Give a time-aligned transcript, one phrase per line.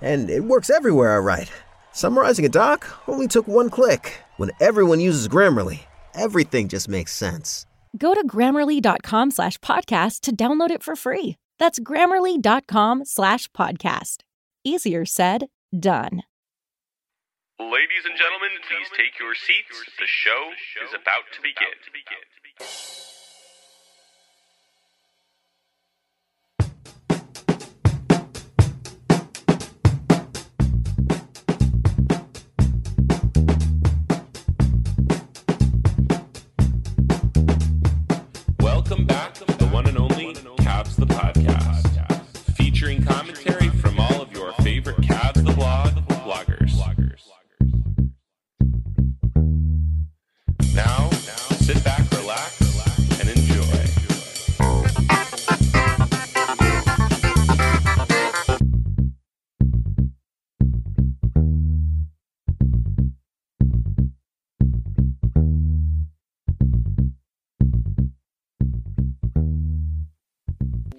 [0.00, 1.52] And it works everywhere I write.
[1.92, 4.20] Summarizing a doc only took one click.
[4.36, 5.80] When everyone uses Grammarly,
[6.14, 7.66] everything just makes sense.
[7.96, 11.36] Go to grammarly.com slash podcast to download it for free.
[11.58, 14.18] That's grammarly.com slash podcast.
[14.64, 15.46] Easier said,
[15.76, 16.22] done.
[17.58, 19.82] Ladies and gentlemen, please take your seats.
[19.98, 20.50] The show
[20.84, 23.07] is about to begin.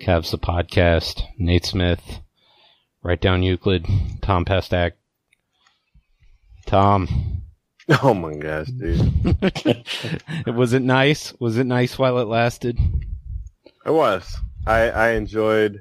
[0.09, 1.21] Cavs the podcast.
[1.37, 2.01] Nate Smith,
[3.03, 3.85] Right Down Euclid.
[4.23, 4.93] Tom Pestak.
[6.65, 7.43] Tom,
[8.01, 9.05] Oh my gosh, dude.
[10.55, 11.39] was it nice?
[11.39, 12.79] Was it nice while it lasted?
[13.85, 14.35] It was.
[14.65, 15.79] I, I enjoyed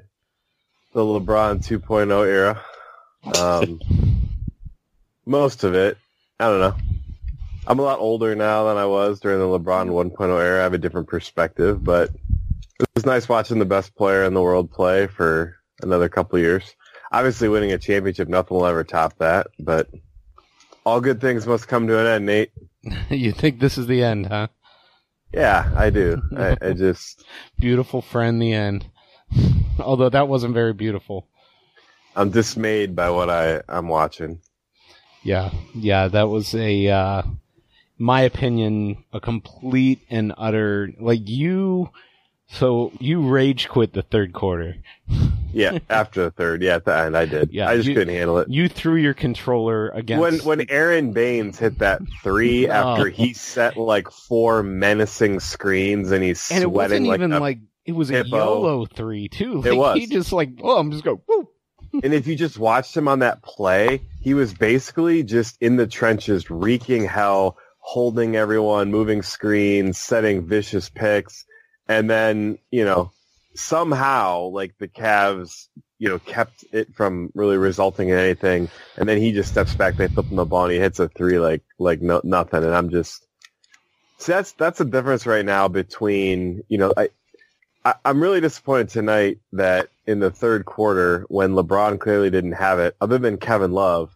[0.93, 2.61] the LeBron 2.0 era.
[3.35, 3.79] Um,
[5.25, 5.97] most of it.
[6.39, 6.75] I don't know.
[7.65, 10.59] I'm a lot older now than I was during the LeBron 1.0 era.
[10.59, 12.11] I have a different perspective, but
[12.79, 16.43] it was nice watching the best player in the world play for another couple of
[16.43, 16.75] years.
[17.11, 19.89] Obviously, winning a championship, nothing will ever top that, but
[20.85, 22.51] all good things must come to an end, Nate.
[23.09, 24.47] you think this is the end, huh?
[25.33, 26.21] Yeah, I do.
[26.35, 27.25] I, I just,
[27.59, 28.87] Beautiful friend, the end.
[29.79, 31.27] Although that wasn't very beautiful.
[32.15, 34.41] I'm dismayed by what I, I'm watching.
[35.23, 37.23] Yeah, yeah, that was a, uh,
[37.97, 41.89] my opinion, a complete and utter, like you,
[42.51, 44.75] so you rage quit the third quarter.
[45.51, 46.61] Yeah, after the third.
[46.61, 47.51] Yeah, the I did.
[47.51, 48.49] Yeah, I just you- couldn't handle it.
[48.49, 50.21] You threw your controller against.
[50.45, 52.71] When when Aron Baynes hit that three Oh.
[52.71, 57.33] after he set like four menacing screens and he's and it sweating wasn't like, even
[57.33, 58.37] a- like, it was a hippo.
[58.37, 59.61] YOLO three too.
[59.61, 59.97] Like, was.
[59.97, 61.49] He just like, oh, I'm just go, woo.
[62.03, 65.87] and if you just watched him on that play, he was basically just in the
[65.87, 71.45] trenches, wreaking hell, holding everyone, moving screens, setting vicious picks,
[71.89, 73.11] and then you know
[73.55, 75.67] somehow like the Cavs,
[75.97, 79.97] you know, kept it from really resulting in anything, and then he just steps back,
[79.97, 82.73] they flip him the ball, and he hits a three like like no, nothing, and
[82.73, 83.25] I'm just.
[84.19, 87.09] See, that's that's the difference right now between you know I,
[87.83, 92.79] I I'm really disappointed tonight that in the third quarter when LeBron clearly didn't have
[92.79, 94.15] it, other than Kevin Love,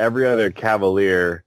[0.00, 1.44] every other Cavalier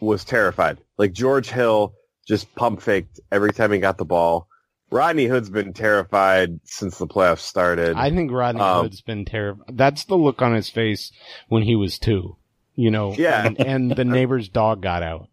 [0.00, 0.78] was terrified.
[0.98, 1.94] Like George Hill
[2.26, 4.48] just pump faked every time he got the ball.
[4.90, 7.96] Rodney Hood's been terrified since the playoffs started.
[7.96, 9.76] I think Rodney Um, Hood's been terrified.
[9.76, 11.10] That's the look on his face
[11.48, 12.36] when he was two.
[12.76, 13.46] You know, Yeah.
[13.46, 15.28] and, and the neighbor's dog got out.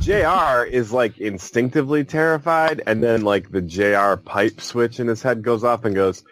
[0.00, 5.42] JR is like instinctively terrified, and then like the JR pipe switch in his head
[5.42, 6.24] goes off and goes,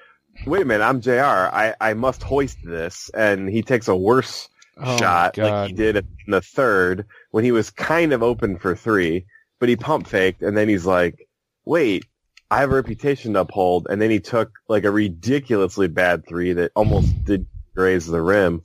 [0.47, 1.21] "Wait a minute, I'm JR.
[1.53, 5.97] I I must hoist this." And he takes a worse Oh, shot like he did
[5.97, 9.27] in the third when he was kind of open for three,
[9.59, 11.29] but he pump faked, and then he's like,
[11.65, 12.05] "Wait."
[12.51, 16.53] I have a reputation to uphold, and then he took like a ridiculously bad three
[16.53, 18.63] that almost did graze the rim.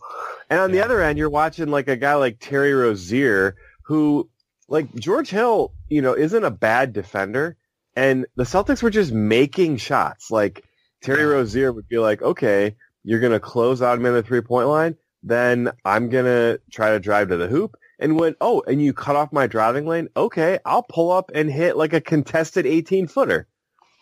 [0.49, 4.29] And on the other end, you're watching like a guy like Terry Rozier, who
[4.67, 7.57] like George Hill, you know, isn't a bad defender,
[7.95, 10.29] and the Celtics were just making shots.
[10.29, 10.63] Like
[11.01, 11.29] Terry Yeah.
[11.29, 14.95] Rozier would be like, okay, you're gonna close out him in the three point line,
[15.23, 17.75] then I'm gonna try to drive to the hoop.
[17.99, 21.51] And when oh, and you cut off my driving lane, okay, I'll pull up and
[21.51, 23.47] hit like a contested 18 footer.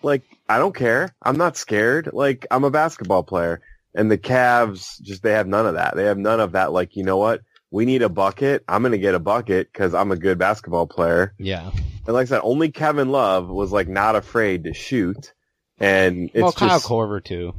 [0.02, 2.10] Like I don't care, I'm not scared.
[2.14, 3.62] Like I'm a basketball player.
[3.96, 5.96] And the Cavs just they have none of that.
[5.96, 6.72] They have none of that.
[6.72, 7.42] Like you know what?
[7.72, 8.64] We need a bucket.
[8.68, 11.34] I'm gonna get a bucket because I'm a good basketball player.
[11.38, 11.72] Yeah.
[12.06, 15.34] And like I said, only Kevin Love was like not afraid to shoot.
[15.80, 17.54] And it's well, Kyle just Korver too.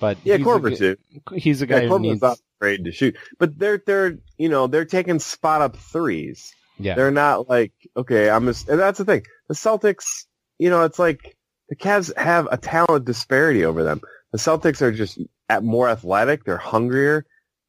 [0.00, 0.96] But yeah, Korver too.
[1.36, 2.22] He's a Yeah, guy who Korver's needs.
[2.22, 3.16] not afraid to shoot.
[3.38, 6.52] But they're they're you know they're taking spot up threes.
[6.78, 6.94] Yeah.
[6.94, 9.22] They're not like okay, I'm just and that's the thing.
[9.48, 10.26] The Celtics,
[10.58, 11.36] you know, it's like
[11.72, 14.02] the Cavs have a talent disparity over them.
[14.32, 16.44] The Celtics are just at more athletic.
[16.44, 17.24] They're hungrier,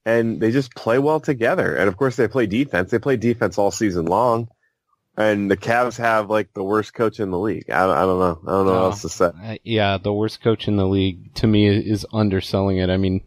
[0.05, 1.73] and they just play well together.
[1.73, 2.91] And of course, they play defense.
[2.91, 4.50] They play defense all season long.
[5.15, 7.69] And the Cavs have like the worst coach in the league.
[7.69, 8.39] I, I don't know.
[8.45, 8.79] I don't know No.
[8.81, 9.25] what else to say.
[9.41, 12.89] Uh, yeah, the worst coach in the league to me is underselling it.
[12.89, 13.21] I mean,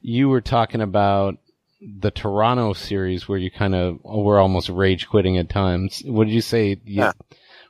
[0.00, 1.34] you were talking about
[1.80, 6.02] the Toronto series where you kind of were almost rage quitting at times.
[6.06, 6.68] What did you say?
[6.68, 7.12] You- Yeah.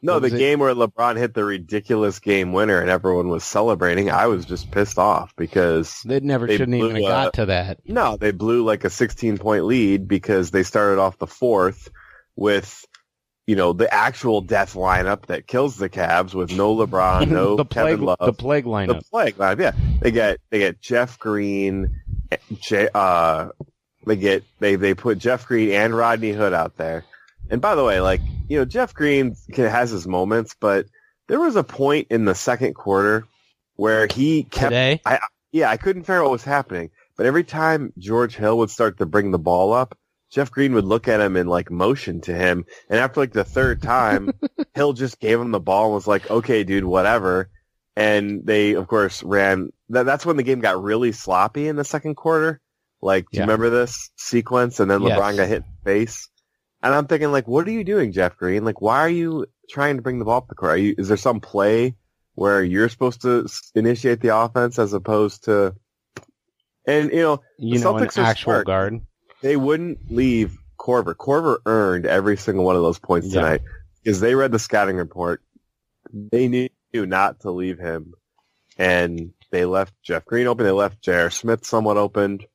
[0.03, 0.39] No, the it?
[0.39, 4.71] game where LeBron hit the ridiculous game winner and everyone was celebrating, I was just
[4.71, 7.81] pissed off because They never They shouldn't even have got to that.
[7.87, 11.89] no, they blew like a 16 point lead because they started off the fourth
[12.37, 12.85] with,
[13.47, 17.65] you know, the actual death lineup that kills the Cavs with no LeBron, no the
[17.65, 18.19] plague, Kevin Love.
[18.21, 18.99] the plague lineup.
[18.99, 19.73] The plague lineup, yeah.
[20.00, 22.00] They get they get Jeff Green,
[22.61, 23.49] J, uh,
[24.06, 27.05] they get they they put Jeff Green and Rodney Hood out there.
[27.50, 30.87] And by the way, like you know, Jeff Green has his moments, but
[31.29, 33.27] there was a point in the second quarter
[33.77, 35.00] where he kept Today,
[35.53, 36.91] yeah, I couldn't figure out what was happening.
[37.17, 39.97] But every time George Hill would start to bring the ball up,
[40.31, 42.65] Jeff Green would look at him and like motion to him.
[42.89, 44.31] And after like the third time,
[44.75, 47.49] Hill just gave him the ball and was like, okay, dude, whatever.
[47.97, 49.73] And they, of course, ran.
[49.89, 52.61] That, that's when the game got really sloppy in the second quarter.
[53.00, 53.41] Like, do Yeah.
[53.41, 54.79] you remember this sequence?
[54.81, 55.19] And then Yes.
[55.19, 56.29] LeBron got hit in the face.
[56.82, 58.64] And I'm thinking, like, what are you doing, Jeff Green?
[58.64, 60.72] Like, why are you trying to bring the ball up the court?
[60.72, 61.96] Are you, is there some play
[62.34, 65.75] where you're supposed to initiate the offense as opposed to,
[66.86, 68.66] and you know, you know, an Celtics are actual smart.
[68.66, 69.00] guard.
[69.42, 71.14] they wouldn't leave Korver.
[71.14, 73.62] Korver earned every single one of those points tonight
[74.02, 75.42] because they read the scouting report.
[76.12, 78.14] They knew not to leave him,
[78.78, 80.64] and they left Jeff Green open.
[80.64, 81.30] They left J.R.
[81.30, 82.46] Smith somewhat opened,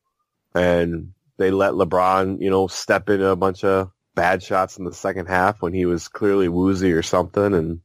[0.55, 4.93] and they let LeBron, you know, step into a bunch of bad shots in the
[4.93, 7.53] second half when he was clearly woozy or something.
[7.53, 7.81] And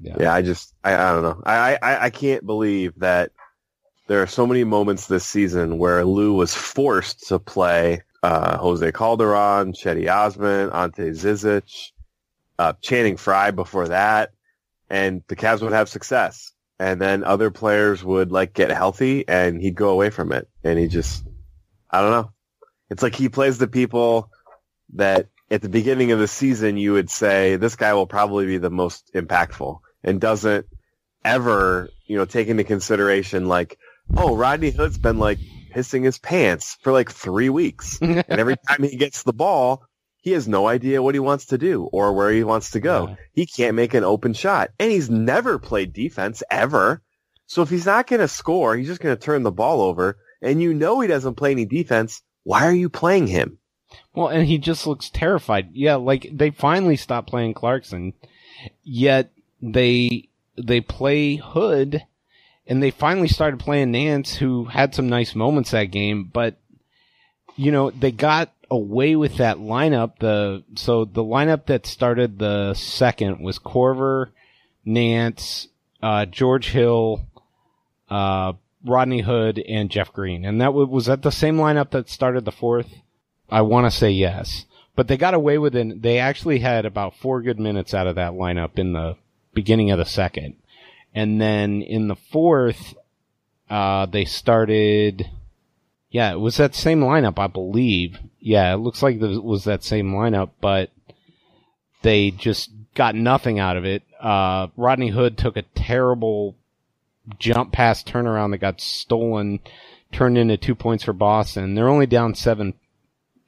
[0.00, 0.16] Yeah.
[0.18, 1.42] yeah, I just, I, I don't know.
[1.44, 3.30] I, I, I can't believe that
[4.08, 8.92] there are so many moments this season where Lue was forced to play uh, Jose
[8.92, 11.92] Calderon, Cedi Osman, Ante Zizic,
[12.58, 14.30] uh, Channing Frye before that,
[14.90, 16.52] and the Cavs would have success.
[16.78, 20.48] And then other players would like get healthy and he'd go away from it.
[20.64, 21.24] And he just,
[21.88, 22.32] I don't know.
[22.90, 24.31] It's like he plays the people
[24.92, 28.58] that at the beginning of the season you would say this guy will probably be
[28.58, 30.66] the most impactful and doesn't
[31.24, 33.78] ever, you know, take into consideration like,
[34.16, 35.38] oh, Rodney Hood's been like
[35.74, 37.98] pissing his pants for like three weeks.
[38.02, 39.84] and every time he gets the ball,
[40.22, 43.08] he has no idea what he wants to do or where he wants to go.
[43.08, 43.14] Yeah.
[43.32, 44.70] He can't make an open shot.
[44.78, 47.02] And he's never played defense ever.
[47.46, 50.18] So if he's not going to score, he's just going to turn the ball over.
[50.40, 52.22] And you know he doesn't play any defense.
[52.44, 53.58] Why are you playing him?
[54.14, 55.70] Well, and he just looks terrified.
[55.72, 58.12] Yeah, like they finally stopped playing Clarkson,
[58.84, 59.30] yet
[59.60, 62.04] they they play Hood,
[62.66, 66.30] and they finally started playing Nance, who had some nice moments that game.
[66.32, 66.56] But
[67.56, 70.18] you know they got away with that lineup.
[70.18, 74.28] The so the lineup that started the second was Korver,
[74.84, 75.68] Nance,
[76.02, 77.26] uh, George Hill,
[78.10, 78.54] uh,
[78.84, 82.44] Rodney Hood, and Jeff Green, and that wa- was that the same lineup that started
[82.44, 82.88] the fourth.
[83.52, 84.64] I want to say yes,
[84.96, 86.02] but they got away with it.
[86.02, 89.16] They actually had about four good minutes out of that lineup in the
[89.52, 90.56] beginning of the second,
[91.14, 92.94] and then in the fourth,
[93.68, 95.30] uh, they started.
[96.10, 98.18] Yeah, it was that same lineup, I believe.
[98.38, 100.90] Yeah, it looks like it was that same lineup, but
[102.02, 104.02] they just got nothing out of it.
[104.20, 106.54] Uh, Rodney Hood took a terrible
[107.38, 109.60] jump pass turnaround that got stolen,
[110.10, 111.74] turned into two points for Boston.
[111.74, 112.74] They're only down seven,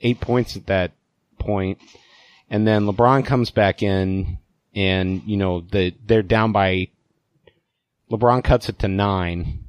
[0.05, 0.93] eight points at that
[1.41, 1.79] point.
[2.49, 4.39] And then LeBron comes back in
[4.75, 6.89] and, you know, the, they're down by,
[8.11, 9.65] LeBron cuts it to nine.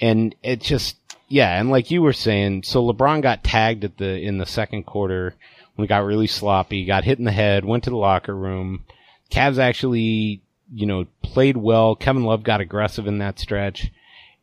[0.00, 0.96] And it just,
[1.28, 4.84] yeah, and like you were saying, so LeBron got tagged at the, in the second
[4.84, 5.34] quarter
[5.76, 8.84] when got really sloppy, got hit in the head, went to the locker room.
[9.30, 11.94] Cavs actually, you know, played well.
[11.96, 13.90] Kevin Love got aggressive in that stretch.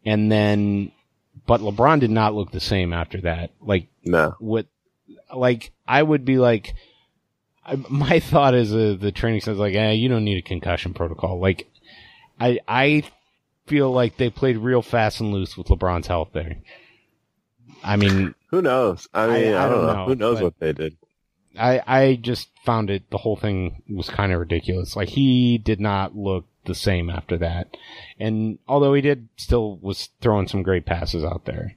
[0.05, 0.91] And then,
[1.45, 3.51] but LeBron did not look the same after that.
[3.61, 4.35] Like, No.
[4.39, 4.67] what,
[5.35, 6.73] like, I would be like,
[7.65, 10.93] I, my thought is uh, the training says like, eh, you don't need a concussion
[10.93, 11.39] protocol.
[11.39, 11.67] Like,
[12.39, 13.03] I, I
[13.67, 16.57] feel like they played real fast and loose with LeBron's health there.
[17.83, 19.07] I mean, Who knows?
[19.13, 20.05] I mean, I, don't, know.
[20.05, 20.97] Who knows what they did?
[21.57, 24.95] I I just found it the whole thing was kind of ridiculous.
[24.95, 27.75] Like he did not look the same after that,
[28.19, 31.75] and although he did, still was throwing some great passes out there.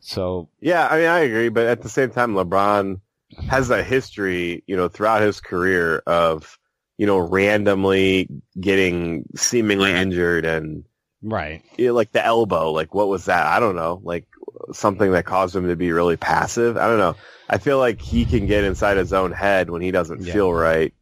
[0.00, 3.00] So Yeah, I mean, I agree, but at the same time, LeBron
[3.48, 6.58] has a history, you know, throughout his career of,
[6.96, 8.28] you know, randomly
[8.60, 10.84] getting seemingly injured and
[11.22, 13.46] right, you know, like the elbow, like what was that?
[13.46, 14.26] I don't know, like
[14.72, 16.76] something that caused him to be really passive.
[16.76, 17.16] I don't know.
[17.48, 20.32] I feel like he can get inside his own head when he doesn't Yeah.
[20.32, 20.92] feel right.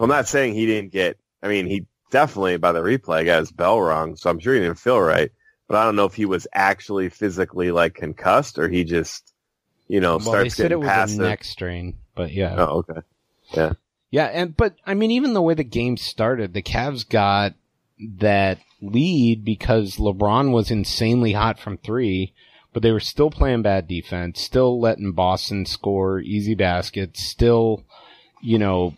[0.00, 1.18] I'm not saying he didn't get.
[1.42, 4.60] I mean, he definitely by the replay got his bell rung, so I'm sure he
[4.60, 5.30] didn't feel right.
[5.68, 9.32] But I don't know if he was actually physically like concussed or he just,
[9.88, 11.20] you know, well, starts said it getting was passive.
[11.20, 13.00] a neck strain, but yeah, Oh, okay.
[13.54, 13.72] Yeah.
[14.10, 17.54] yeah, and but I mean, even the way the game started, the Cavs got
[18.18, 22.32] that lead because LeBron was insanely hot from three,
[22.72, 27.84] but they were still playing bad defense, still letting Boston score easy baskets, still,
[28.42, 28.94] you know,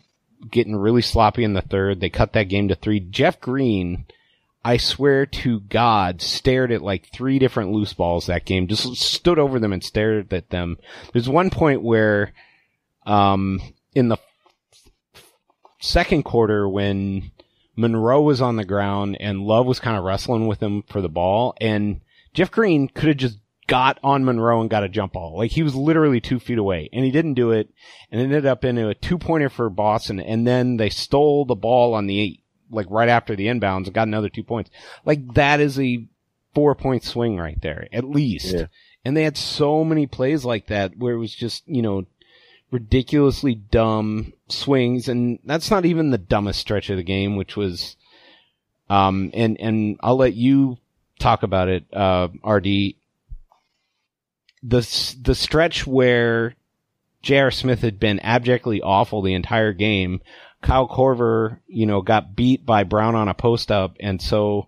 [0.51, 1.99] getting really sloppy in the third.
[1.99, 2.99] They cut that game to three.
[2.99, 4.05] Jeff Green,
[4.67, 9.39] I swear to God, stared at like three different loose balls that game, just stood
[9.39, 10.77] over them and stared at them.
[11.13, 12.33] There's one point where,
[13.05, 13.61] um,
[13.95, 14.17] in the
[15.79, 17.31] second quarter when
[17.77, 21.07] Monroe was on the ground and Love was kind of wrestling with him for the
[21.07, 22.01] ball and
[22.33, 25.37] Jeff Green could have just got on Monroe and got a jump ball.
[25.37, 27.69] Like he was literally two feet away and he didn't do it
[28.11, 31.93] and ended up into a two pointer for Boston and then they stole the ball
[31.93, 34.69] on the like right after the inbounds and got another two points.
[35.05, 36.05] Like that is a
[36.53, 38.53] four point swing right there, at least.
[38.53, 38.65] Yeah.
[39.05, 42.05] And they had so many plays like that where it was just, you know,
[42.71, 47.95] ridiculously dumb swings and that's not even the dumbest stretch of the game, which was
[48.89, 50.77] um and and I'll let you
[51.19, 52.95] talk about it, uh RD.
[54.63, 56.55] The the stretch where
[57.21, 57.51] J.R.
[57.51, 60.21] Smith had been abjectly awful the entire game.
[60.61, 64.67] Kyle Korver, you know, got beat by Brown on a post up and so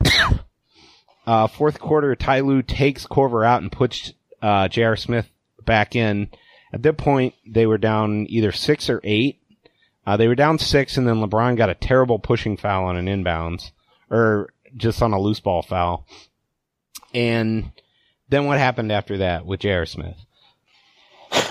[1.26, 4.12] uh, fourth quarter, Ty Lue takes Korver out and puts
[4.42, 4.96] uh, J.R.
[4.96, 5.28] Smith
[5.64, 6.30] back in.
[6.72, 9.40] At that point, they were down either six or eight.
[10.06, 13.06] Uh, they were down six, and then LeBron got a terrible pushing foul on an
[13.06, 13.72] inbounds,
[14.10, 16.06] or just on a loose ball foul.
[17.14, 17.72] And
[18.28, 19.86] then what happened after that with J.R.
[19.86, 20.16] Smith?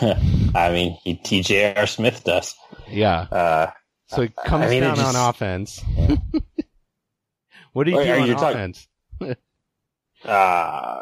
[0.56, 2.56] I mean, he TJR Smith does.
[2.89, 3.22] Yeah.
[3.22, 3.72] Uh,
[4.08, 5.82] So he comes I mean, down just- on offense.
[7.74, 8.88] what do you do on you talking- offense?
[10.25, 11.01] uh,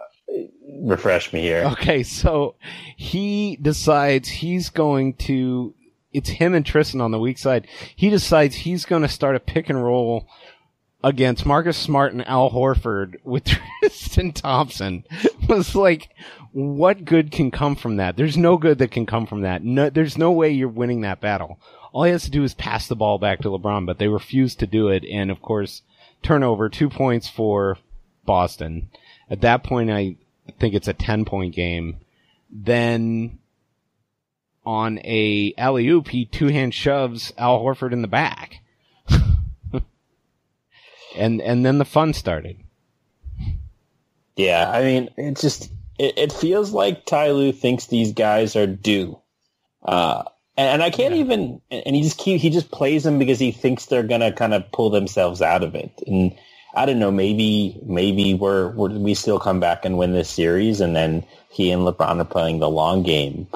[0.82, 1.66] refresh me here.
[1.74, 2.56] Okay, so
[2.98, 5.74] he decides he's going to.
[6.12, 7.68] It's him and Tristan on the weak side.
[7.96, 10.25] He decides he's going to start a pick and roll
[11.04, 13.44] against Marcus Smart and Al Horford with
[13.82, 15.04] Tristan Thompson.
[15.12, 16.10] It was like,
[16.56, 18.16] what good can come from that?
[18.16, 19.62] There's no good that can come from that.
[19.62, 21.60] No, there's no way you're winning that battle.
[21.92, 24.56] All he has to do is pass the ball back to LeBron, but they refuse
[24.56, 25.04] to do it.
[25.04, 25.82] And of course,
[26.24, 27.78] turnover, two points for
[28.24, 28.90] Boston.
[29.30, 30.16] At that point, I
[30.58, 31.98] think it's a 10 point game.
[32.50, 33.40] Then
[34.66, 38.62] on a alley oop, he two hand shoves Al Horford in the back.
[41.18, 42.60] and, and then the fun started.
[44.38, 48.68] Yeah, I mean, it's just it, it feels like Ty Lue thinks these guys are
[48.68, 49.20] due,
[49.84, 50.24] uh,
[50.58, 51.62] and, and I can't even.
[51.72, 54.72] And he just keep he just plays them because he thinks they're gonna kind of
[54.72, 55.92] pull themselves out of it.
[56.08, 56.36] And
[56.75, 60.82] I don't know, maybe maybe we're, we're we still come back and win this series,
[60.82, 63.48] and then he and LeBron are playing the long game.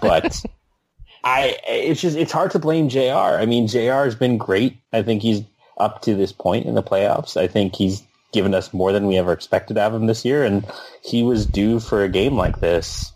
[0.00, 0.42] But
[1.24, 3.38] I, it's just it's hard to blame Jr.
[3.38, 4.04] I mean, Jr.
[4.04, 4.76] has been great.
[4.92, 5.42] I think he's
[5.78, 7.36] up to this point in the playoffs.
[7.36, 10.44] I think he's given us more than we ever expected out of him this year,
[10.44, 10.66] and
[11.02, 13.12] he was due for a game like this.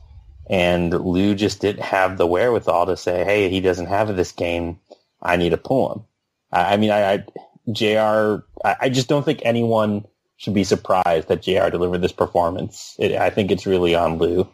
[0.50, 4.78] And Lue just didn't have the wherewithal to say, "Hey, he doesn't have this game.
[5.22, 6.04] I need to pull him."
[6.50, 7.24] I, I mean, I, I
[7.70, 8.44] Jr.
[8.64, 10.04] I, I just don't think anyone
[10.36, 11.70] should be surprised that Jr.
[11.70, 12.96] delivered this performance.
[12.98, 14.48] It, I think it's really on Lue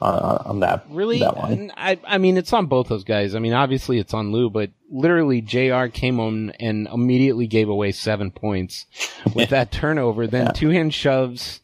[0.00, 1.18] on, on that Really?
[1.20, 1.72] that one.
[1.76, 3.34] I, I mean, it's on both those guys.
[3.34, 7.92] I mean, obviously it's on Lue, but literally JR came on and immediately gave away
[7.92, 8.86] seven points
[9.34, 10.26] with that turnover.
[10.26, 10.52] Then Yeah.
[10.52, 11.60] two hand shoves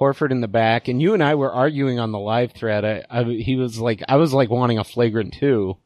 [0.00, 0.88] Horford in the back.
[0.88, 2.84] And you and I were arguing on the live thread.
[2.84, 5.76] I, I, he was like, I was like wanting a flagrant two.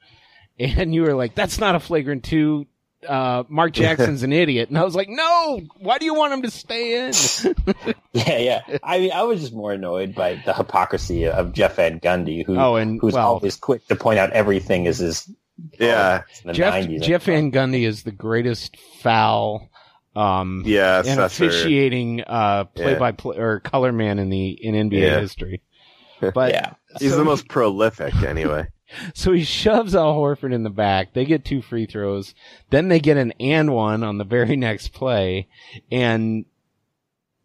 [0.58, 2.66] And you were like, that's not a flagrant two.
[3.06, 4.70] Uh, Mark Jackson's an idiot.
[4.70, 7.12] And I was like, no, why do you want him to stay in?
[8.12, 8.78] Yeah, yeah.
[8.82, 12.56] I mean, I was just more annoyed by the hypocrisy of Jeff Van Gundy, who
[12.58, 15.30] Oh, and, who's well- always quick to point out everything is his.
[15.78, 16.22] Yeah.
[16.44, 17.02] the Jeff 90s.
[17.02, 19.68] Jeff Van Gundy is the greatest foul
[20.16, 25.00] um Yeah, and officiating uh play by play or color man in the in NBA
[25.00, 25.20] Yeah.
[25.20, 25.62] history.
[26.34, 26.72] But Yeah.
[26.98, 28.66] He's so the most prolific anyway.
[29.14, 31.12] so he shoves Al Horford in the back.
[31.12, 32.34] They get two free throws.
[32.70, 35.46] Then they get an and one on the very next play.
[35.92, 36.44] And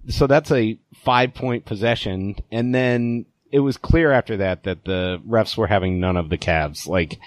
[0.07, 2.35] so that's a five point possession.
[2.51, 6.37] And then it was clear after that that the refs were having none of the
[6.37, 6.87] Cavs.
[6.87, 7.19] Like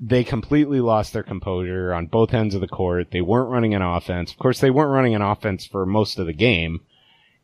[0.00, 3.10] they completely lost their composure on both ends of the court.
[3.10, 4.32] They weren't running an offense.
[4.32, 6.80] Of course, they weren't running an offense for most of the game,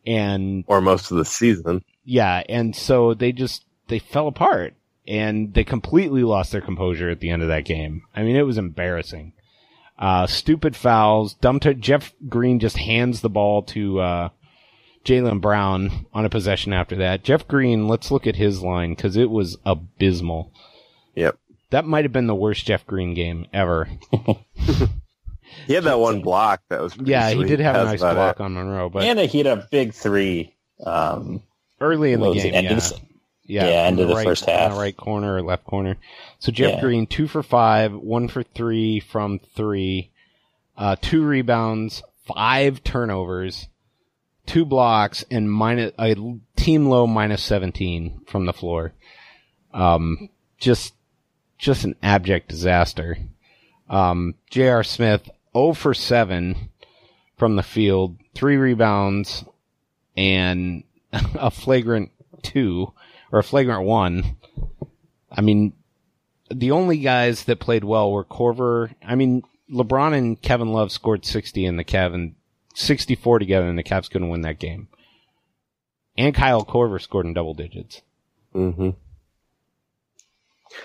[0.06, 1.84] and or most of the season.
[2.04, 4.74] yeah, and so they just they fell apart
[5.06, 8.02] and they completely lost their composure at the end of that game.
[8.14, 9.32] I mean, it was embarrassing.
[9.98, 11.34] Uh, stupid fouls.
[11.34, 14.28] Dumb to Jeff Green just hands the ball to uh,
[15.04, 17.22] Jaylen Brown on a possession after that.
[17.22, 20.52] Jeff Green, let's look at his line because it was abysmal.
[21.14, 21.38] Yep.
[21.76, 23.86] That might have been the worst Jeff Green game ever.
[25.66, 26.94] He had that one block that was.
[26.94, 28.42] pretty Yeah, he did have a nice block it.
[28.42, 30.54] on Monroe, but and he had a big three.
[30.84, 31.42] Um,
[31.80, 32.76] early in the what was game, end yeah.
[32.76, 33.00] of the-
[33.44, 34.72] Yeah, Yeah, from end of the right, first half.
[34.72, 35.96] the right corner or left corner.
[36.40, 36.80] So Jeff Yeah.
[36.80, 40.10] Green, two for five, one for three from three,
[40.76, 43.68] uh, two rebounds, five turnovers,
[44.46, 46.16] two blocks, and minus a
[46.56, 48.92] team low minus seventeen from the floor.
[49.72, 50.28] Um,
[50.58, 50.92] just
[51.58, 53.18] just an abject disaster.
[53.88, 54.84] Um, J.R.
[54.84, 56.70] Smith, 0 for 7
[57.36, 59.44] from the field, three rebounds,
[60.16, 62.10] and a flagrant
[62.42, 62.92] two
[63.32, 64.36] or a flagrant one.
[65.30, 65.72] I mean,
[66.50, 68.94] the only guys that played well were Korver.
[69.04, 72.36] I mean, LeBron and Kevin Love scored 60 and the Kevin
[72.74, 74.88] 64 together and the Cavs couldn't win that game.
[76.16, 78.02] And Kyle Korver scored in double digits.
[78.52, 78.90] hmm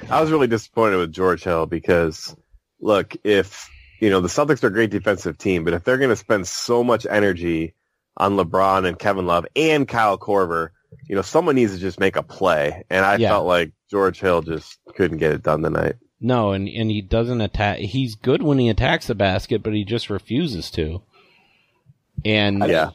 [0.09, 2.35] I was really disappointed with George Hill because,
[2.79, 3.69] look, if
[3.99, 6.47] you know the Celtics are a great defensive team, but if they're going to spend
[6.47, 7.73] so much energy
[8.17, 10.69] on LeBron and Kevin Love and Kyle Korver,
[11.07, 12.83] you know, someone needs to just make a play.
[12.89, 13.29] And I Yeah.
[13.29, 15.95] felt like George Hill just couldn't get it done tonight.
[16.19, 17.79] No, and, and he doesn't attack.
[17.79, 21.01] He's good when he attacks the basket, but he just refuses to.
[22.23, 22.91] And Yeah,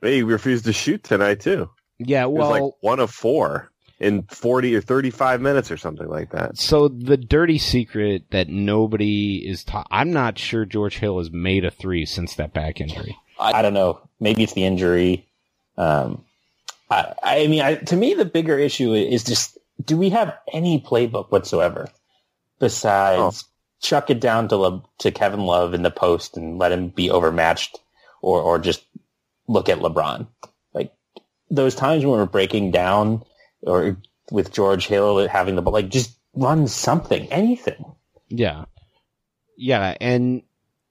[0.00, 1.70] he refused to shoot tonight too.
[1.98, 3.71] yeah, It was well, like one of four
[4.02, 6.58] in forty or thirty-five minutes or something like that.
[6.58, 11.64] So the dirty secret that nobody is ta- I'm not sure George Hill has made
[11.64, 13.16] a three since that back injury.
[13.38, 14.00] I, I don't know.
[14.20, 15.28] Maybe it's the injury.
[15.76, 16.24] Um,
[16.90, 20.80] I, I mean, I, to me, the bigger issue is just: do we have any
[20.80, 21.88] playbook whatsoever
[22.58, 23.44] besides
[23.80, 27.10] chuck it down to Le, to Kevin Love in the post and let him be
[27.10, 27.78] overmatched,
[28.20, 28.84] or or just
[29.46, 30.26] look at LeBron?
[30.74, 30.92] Like
[31.50, 33.24] those times when we're breaking down,
[33.62, 33.96] or
[34.30, 37.84] with George Hill having the ball, like just run something, anything.
[38.28, 38.64] Yeah.
[39.56, 40.42] Yeah, and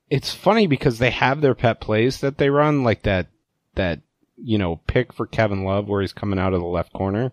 [0.09, 3.27] it's funny because they have their pet plays that they run, like that
[3.75, 4.01] that,
[4.37, 7.31] you know, pick for Kevin Love where he's coming out of the left corner.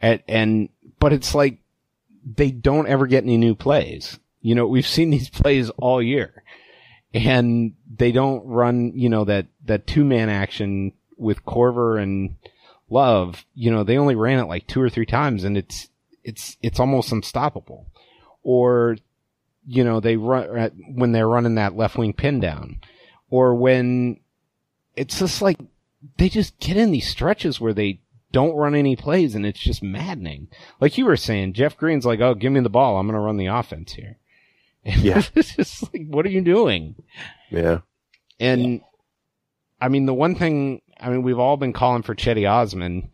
[0.00, 1.58] And and but it's like
[2.24, 4.18] they don't ever get any new plays.
[4.40, 6.42] You know, we've seen these plays all year.
[7.14, 12.36] And they don't run, you know, that that two man action with Korver and
[12.88, 15.88] Love, you know, they only ran it like two or three times and it's
[16.24, 17.86] it's it's almost unstoppable.
[18.42, 18.96] Or
[19.66, 22.80] you know, they run when they're running that left wing pin down,
[23.30, 24.20] or when
[24.94, 25.58] it's just like
[26.18, 28.00] they just get in these stretches where they
[28.32, 30.46] don't run any plays, and it's just maddening.
[30.80, 33.20] Like you were saying, Jeff Green's like, "Oh, give me the ball, I'm going to
[33.20, 34.18] run the offense here."
[34.84, 35.22] And Yeah.
[35.34, 36.94] it's just like, what are you doing?
[37.50, 37.80] Yeah,
[38.38, 38.82] And
[39.80, 43.10] I mean, the one thing, I mean, we've all been calling for Cedi Osman.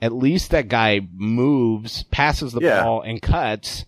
[0.00, 2.82] At least that guy moves, passes the Yeah.
[2.82, 3.86] ball, and cuts.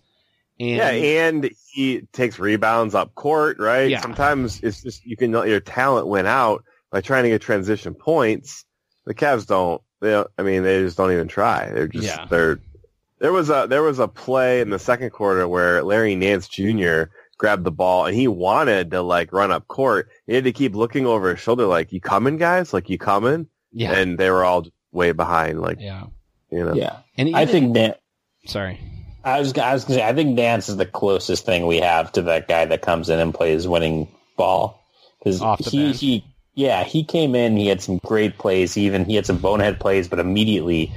[0.59, 3.89] And yeah, and he takes rebounds up court, right?
[3.91, 4.01] Yeah.
[4.01, 7.93] Sometimes it's just you can let your talent win out by trying to get transition
[7.93, 8.65] points.
[9.05, 9.81] The Cavs don't.
[10.01, 11.69] They don't, I mean, they just don't even try.
[11.71, 12.25] They're just Yeah.
[12.29, 12.59] they're.
[13.19, 17.03] There was a there was a play in the second quarter where Larry Nance Jr.
[17.37, 20.09] grabbed the ball and he wanted to like run up court.
[20.25, 22.73] He had to keep looking over his shoulder, like, "You coming, guys?
[22.73, 26.05] Like, you coming?" yeah, And they were all way behind, like yeah.
[26.51, 26.73] you know.
[26.73, 28.01] Yeah, And I think that.
[28.45, 28.79] Sorry.
[29.23, 32.11] I was, I was gonna say, I think Nance is the closest thing we have
[32.13, 34.81] to that guy that comes in and plays winning ball.
[35.19, 35.99] Because Off the he, bench.
[35.99, 39.37] he, yeah, he came in, he had some great plays, he even he had some
[39.37, 40.93] bonehead plays, but immediately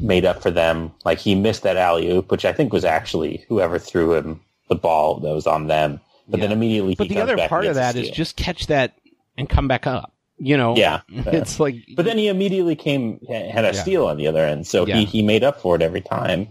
[0.00, 0.92] made up for them.
[1.04, 4.40] Like he missed that alley oop, which I think was actually whoever threw him
[4.74, 6.00] the ball that was on them.
[6.28, 8.94] But then immediately, But he the other part of that is just catch that
[9.36, 10.12] and come back up.
[10.38, 11.00] You know, Yeah.
[11.08, 13.82] it's like, But then he immediately came had a Yeah.
[13.82, 14.96] steal on the other end, so Yeah.
[14.96, 16.48] he he made up for it every time.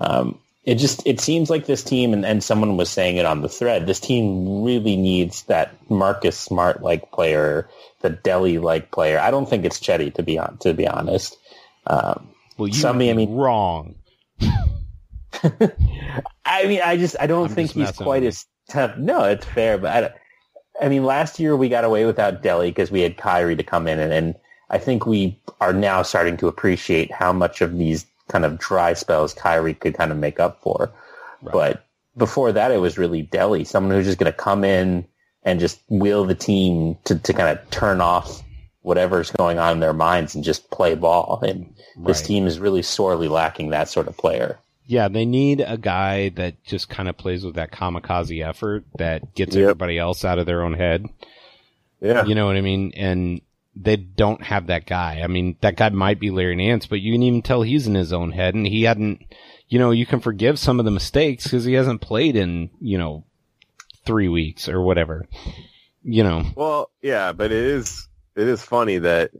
[0.00, 3.42] Um, it just it seems like this team, and, and someone was saying it on
[3.42, 3.86] the thread.
[3.86, 7.68] This team really needs that Marcus Smart like player,
[8.00, 9.18] the Delly like player.
[9.20, 11.36] I don't think it's Cedi to be on to be honest.
[11.86, 13.96] Um, well, you somebody, I mean- wrong.
[16.46, 18.96] I mean, I just I don't I'm think he's quite as tough.
[18.98, 20.12] No, it's fair, but I, don't-
[20.82, 23.86] I mean, last year we got away without Delly because we had Kyrie to come
[23.86, 24.34] in, and, and
[24.70, 28.94] I think we are now starting to appreciate how much of these kind of dry
[28.94, 30.90] spells Kyrie could kind of make up for.
[31.52, 31.84] But
[32.16, 35.06] before that, it was really Delly, someone who's just going to come in
[35.44, 38.42] and just will the team to, to kind of turn off
[38.82, 41.38] whatever's going on in their minds and just play ball.
[41.46, 44.58] And this team is really sorely lacking that sort of player.
[44.86, 49.34] Yeah, they need a guy that just kind of plays with that kamikaze effort that
[49.34, 49.62] gets Yep.
[49.62, 51.06] everybody else out of their own head.
[52.00, 52.24] Yeah.
[52.26, 52.92] You know what I mean?
[52.94, 53.40] And
[53.74, 55.20] they don't have that guy.
[55.24, 57.94] I mean, that guy might be Larry Nance, but you can even tell he's in
[57.94, 59.22] his own head and he hadn't,
[59.68, 62.98] you know, you can forgive some of the mistakes because he hasn't played in, you
[62.98, 63.24] know,
[64.04, 65.26] three weeks or whatever.
[66.02, 69.30] You know, Well, yeah, but it is it is funny that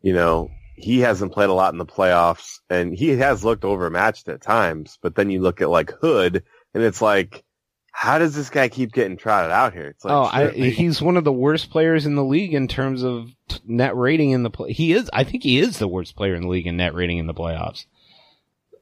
[0.00, 4.28] you know he hasn't played a lot in the playoffs, and he has looked overmatched
[4.28, 4.98] at times.
[5.02, 7.44] But then you look at like Hood, and it's like,
[7.90, 9.88] how does this guy keep getting trotted out here?
[9.88, 13.02] It's like, oh, I, he's one of the worst players in the league in terms
[13.02, 14.72] of t- net rating in the play.
[14.72, 17.18] He is, I think he is the worst player in the league in net rating
[17.18, 17.86] in the playoffs.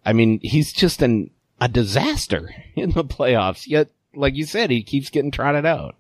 [0.04, 1.30] I mean, he's just an,
[1.60, 3.66] a disaster in the playoffs.
[3.66, 5.96] Yet, like you said, he keeps getting trotted out.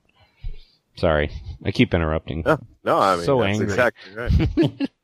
[0.96, 1.30] Sorry,
[1.64, 2.42] I keep interrupting.
[2.44, 3.66] no, no, I mean so that's angry.
[3.66, 4.90] exactly right.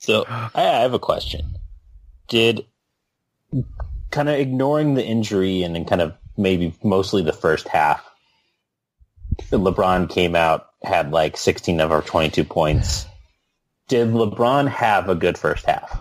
[0.00, 1.58] So I, have a question.
[2.28, 2.66] Did
[4.10, 8.04] kind of ignoring the injury and then kind of maybe mostly the first half,
[9.50, 13.06] LeBron came out, had like 16 of our 22 points.
[13.88, 16.00] Did LeBron have a good first half?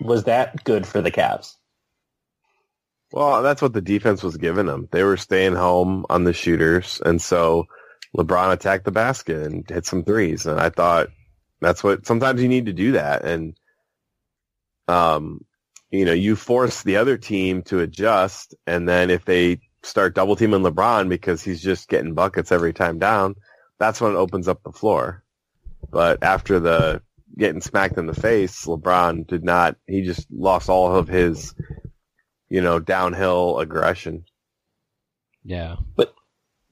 [0.00, 1.54] Was that good for the Cavs?
[3.12, 4.88] Well, that's what the defense was giving them.
[4.92, 7.66] They were staying home on the shooters, and so
[8.16, 10.46] LeBron attacked the basket and hit some threes.
[10.46, 11.08] And I thought
[11.60, 13.24] that's what sometimes you need to do that.
[13.24, 13.58] And
[14.88, 15.44] um,
[15.90, 20.36] you know, you force the other team to adjust, and then if they start double
[20.36, 23.34] teaming LeBron because he's just getting buckets every time down,
[23.78, 25.22] that's when it opens up the floor.
[25.90, 27.02] But after the
[27.38, 29.76] getting smacked in the face, LeBron did not.
[29.86, 31.54] He just lost all of his
[32.50, 34.24] you know, downhill aggression.
[35.44, 35.76] Yeah.
[35.96, 36.12] But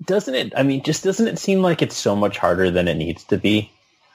[0.05, 2.95] doesn't it i mean just doesn't it seem like it's so much harder than it
[2.95, 3.73] needs to be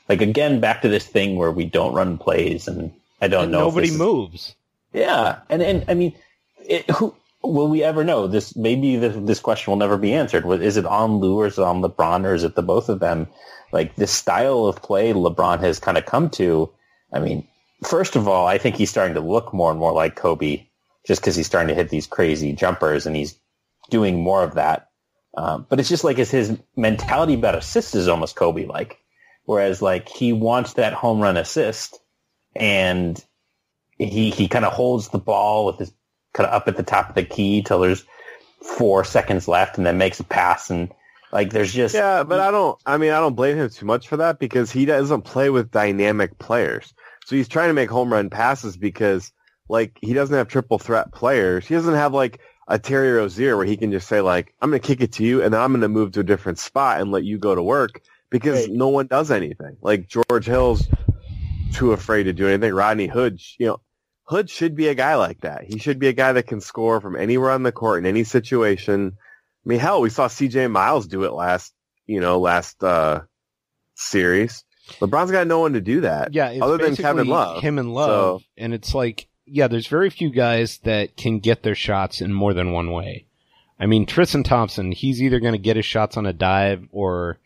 [0.09, 3.51] like again back to this thing where we don't run plays and i don't And
[3.51, 4.55] know if nobody this is- moves.
[4.93, 5.39] yeah.
[5.49, 6.13] And and i mean
[6.59, 8.27] it, who will we ever know?
[8.27, 10.45] This maybe this, this question will never be answered.
[10.61, 12.99] Is it on Lue or is it on lebron or is it the both of
[13.01, 13.27] them?
[13.73, 16.69] Like this style of play lebron has kind of come to
[17.11, 17.45] i mean
[17.83, 20.65] first of all i think he's starting to look more and more like kobe
[21.05, 23.35] just because he's starting to hit these crazy jumpers and he's
[23.89, 24.89] doing more of that.
[25.35, 28.99] Um, but it's just like his, his mentality about assists is almost Kobe like,
[29.45, 31.99] whereas like he wants that home run assist,
[32.55, 33.23] and
[33.97, 35.93] he he kind of holds the ball with his
[36.33, 38.05] kind of up at the top of the key till there's
[38.61, 40.91] four seconds left, and then makes a pass, and
[41.31, 42.79] like there's just Yeah, but I don't.
[42.85, 45.71] I mean, I don't blame him too much for that because he doesn't play with
[45.71, 46.93] dynamic players.
[47.25, 49.31] So he's trying to make home run passes because,
[49.69, 51.65] like, he doesn't have triple threat players.
[51.65, 54.81] He doesn't have like a Terry Rozier where he can just say like, "I'm going
[54.81, 57.01] to kick it to you," and then I'm going to move to a different spot
[57.01, 58.01] and let you go to work
[58.33, 58.75] because Right.
[58.75, 59.77] no one does anything.
[59.81, 60.89] Like George Hill's
[61.73, 62.73] too afraid to do anything.
[62.73, 63.79] Rodney Hood, you know,
[64.25, 65.65] Hood should be a guy like that.
[65.65, 68.23] He should be a guy that can score from anywhere on the court in any
[68.23, 69.13] situation.
[69.15, 71.73] I mean, hell, we saw CJ Miles do it last,
[72.07, 73.21] you know, last uh
[73.95, 74.63] series.
[74.99, 76.33] LeBron's got no one to do that.
[76.33, 77.61] Yeah, it's other than Kevin Love.
[77.61, 81.63] him and Love, So- and it's like, yeah, there's very few guys that can get
[81.63, 83.25] their shots in more than one way.
[83.79, 87.39] I mean, Tristan Thompson, he's either going to get his shots on a dive or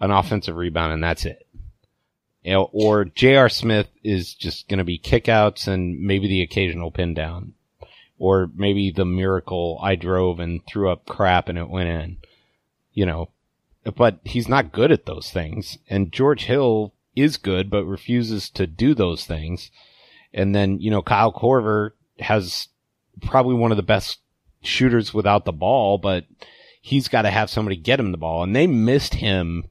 [0.00, 1.46] an offensive rebound, and that's it.
[2.42, 3.48] You know, or J.R.
[3.48, 7.54] Smith is just going to be kickouts and maybe the occasional pin down,
[8.18, 12.18] or maybe the miracle I drove and threw up crap and it went in.
[12.92, 13.30] You know,
[13.96, 15.78] but he's not good at those things.
[15.88, 19.70] And George Hill is good, but refuses to do those things.
[20.32, 22.68] And then, you know, Kyle Korver has
[23.22, 24.18] probably one of the best
[24.62, 26.24] shooters without the ball, but
[26.80, 28.42] he's got to have somebody get him the ball.
[28.42, 29.64] And they missed him.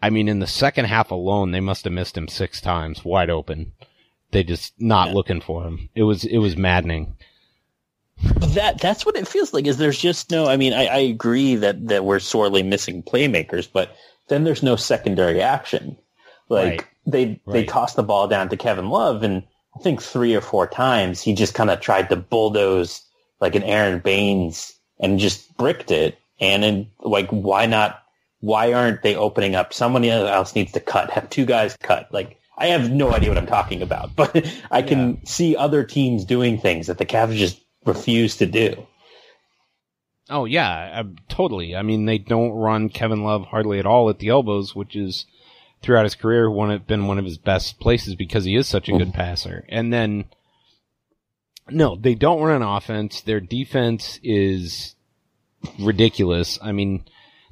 [0.00, 3.30] I mean, in the second half alone, they must have missed him six times wide
[3.30, 3.72] open.
[4.30, 5.14] They just not Yeah.
[5.14, 5.88] looking for him.
[5.94, 7.16] It was, it was maddening.
[8.54, 9.66] That that's what it feels like.
[9.66, 10.48] Is there's just no.
[10.48, 13.94] I mean, I, I agree that that we're sorely missing playmakers, but
[14.28, 15.96] then there's no secondary action.
[16.48, 16.84] Like Right.
[17.06, 17.68] they they Right.
[17.68, 19.44] tossed the ball down to Kevin Love, and
[19.76, 23.02] I think three or four times he just kind of tried to bulldoze
[23.40, 26.18] like an Aron Baynes and just bricked it.
[26.40, 28.02] And then like, why not?
[28.40, 29.72] Why aren't they opening up?
[29.72, 31.10] Someone else needs to cut.
[31.10, 32.12] Have two guys cut.
[32.12, 36.24] Like I have no idea what I'm talking about, but I can see other teams
[36.24, 38.86] doing things that the Cavs just refuse to do.
[40.30, 41.74] Oh yeah, uh, totally.
[41.74, 45.24] I mean, they don't run Kevin Love hardly at all at the elbows, which is
[45.82, 48.88] throughout his career one of, been one of his best places because he is such
[48.88, 49.64] a good passer.
[49.68, 50.24] And then
[51.70, 53.20] No, they don't run an offense.
[53.22, 54.96] Their defense is
[55.78, 56.58] ridiculous.
[56.62, 57.04] I mean,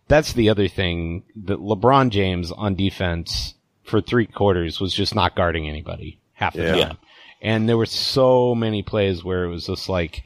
[0.08, 5.36] that's the other thing that LeBron James on defense for three quarters was just not
[5.36, 6.84] guarding anybody half the Yeah.
[6.88, 6.98] time.
[7.42, 10.24] And there were so many plays where it was just like,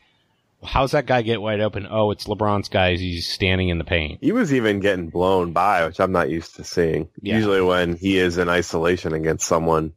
[0.63, 1.87] how's that guy get wide open?
[1.91, 3.01] Oh, it's LeBron's guys.
[3.01, 4.19] He's standing in the paint.
[4.23, 7.09] He was even getting blown by, which I'm not used to seeing.
[7.21, 7.37] Yeah.
[7.37, 9.93] Usually when he is in isolation against someone,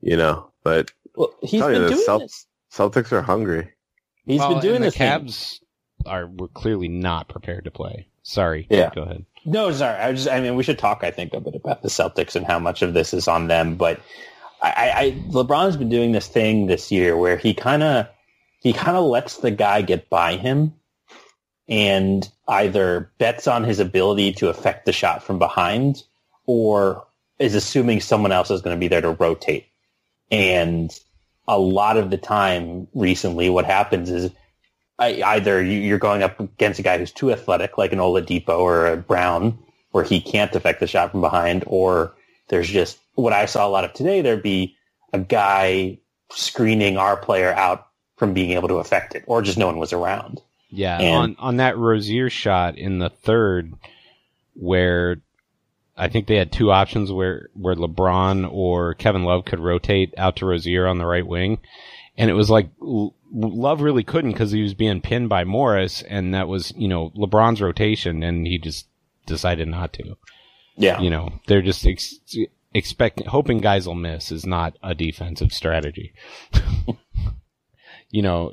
[0.00, 0.50] you know.
[0.62, 2.46] But Well, he's tell you been the doing Celt- this.
[2.72, 3.70] Celtics are hungry.
[4.26, 4.94] He's Well, been doing and this.
[4.94, 5.26] The thing.
[5.26, 5.60] Cavs
[6.06, 8.06] are were clearly not prepared to play.
[8.30, 8.68] Sorry.
[8.70, 8.90] Yeah.
[8.94, 9.24] Go ahead.
[9.44, 9.98] No, sorry.
[9.98, 12.46] I just, I mean, we should talk, I think, a bit about the Celtics and
[12.46, 13.74] how much of this is on them.
[13.74, 14.00] But
[14.62, 18.06] I, I, I LeBron's been doing this thing this year where he kind of,
[18.60, 20.74] he kind of lets the guy get by him
[21.68, 26.04] and either bets on his ability to affect the shot from behind
[26.46, 27.04] or
[27.40, 29.66] is assuming someone else is going to be there to rotate.
[30.30, 30.96] And
[31.48, 34.30] a lot of the time recently, what happens is
[35.00, 38.58] I, either you- you're going up against a guy who's too athletic, like an Oladipo
[38.60, 39.58] or a Brown,
[39.92, 42.12] where he can't affect the shot from behind, or
[42.48, 44.20] there's just what I saw a lot of today.
[44.20, 44.76] There'd be
[45.12, 45.98] a guy
[46.30, 49.92] screening our player out from being able to affect it, or just no one was
[49.92, 50.40] around.
[50.70, 53.72] Yeah, And- on on that Rozier shot in the third,
[54.54, 55.16] where
[55.96, 60.36] I think they had two options where where LeBron or Kevin Love could rotate out
[60.36, 61.58] to Rozier on the right wing,
[62.16, 62.68] and it was like
[63.32, 67.10] Love really couldn't because he was being pinned by Morris, and that was you know
[67.10, 68.86] LeBron's rotation, and he just
[69.26, 70.16] decided not to.
[70.76, 72.18] Yeah, You know, they're just ex-
[72.72, 76.14] expecting, hoping guys will miss is not a defensive strategy.
[78.10, 78.52] you know,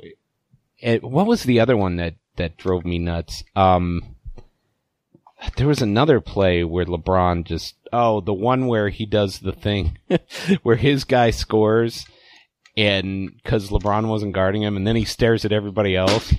[0.78, 3.44] it, what was the other one that, that drove me nuts?
[3.56, 4.16] Um,
[5.56, 9.98] there was another play where LeBron just, oh, the one where he does the thing
[10.62, 12.04] where his guy scores
[12.78, 16.32] and cause LeBron wasn't guarding him and then he stares at everybody else.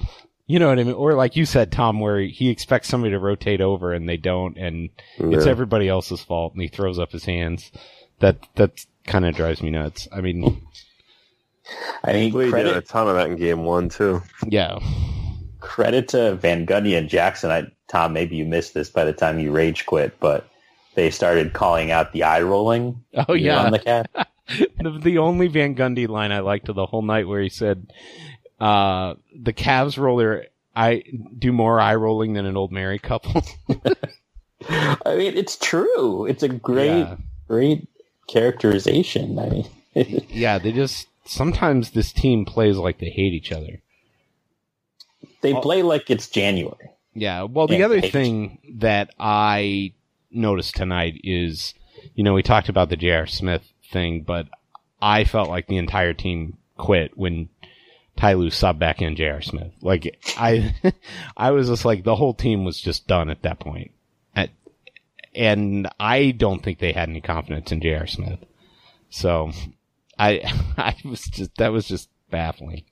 [0.48, 0.96] You know what I mean?
[0.96, 4.58] Or like you said, Tom, where he expects somebody to rotate over and they don't
[4.58, 7.72] and it's everybody else's fault and he throws up his hands.
[8.20, 10.08] That, that kind of drives me nuts.
[10.12, 10.62] I mean,
[12.04, 14.24] I mean, We did a credit ton of that in game one too.
[14.48, 14.80] yeah.
[15.60, 17.52] credit to Van Gundy and Jackson.
[17.52, 20.48] I, Tom, maybe you missed this by the time you rage quit, but
[20.96, 23.64] they started calling out the eye rolling Oh yeah.
[23.64, 24.10] on the cat.
[24.80, 27.92] the, the only Van Gundy line I liked of the whole night where he said,
[28.60, 31.04] uh, the Cavs roller, I
[31.38, 33.44] do more eye rolling than an old married couple.
[34.70, 36.26] I mean, it's true.
[36.26, 37.16] It's a great, Yeah.
[37.48, 37.88] great
[38.28, 39.40] characterization.
[39.40, 39.66] I mean,
[40.30, 43.82] yeah, they just, sometimes this team plays like they hate each other.
[45.42, 46.90] they play like it's January.
[47.14, 47.44] Yeah.
[47.44, 49.94] Well, the other thing that I
[50.32, 51.74] noticed tonight is,
[52.14, 53.26] you know, we talked about the J.R.
[53.28, 54.48] Smith thing, but
[55.02, 57.50] I felt like the entire team quit when
[58.18, 59.42] Ty Lue subbed back in J.R.
[59.42, 59.72] Smith.
[59.82, 60.76] Like I,
[61.38, 63.92] I was just like the whole team was just done at that point.
[64.36, 64.50] At,
[65.34, 68.08] and I don't think they had any confidence in J.R.
[68.08, 68.40] Smith.
[69.10, 69.52] So
[70.18, 70.42] I,
[70.78, 72.84] I was just, that was just baffling.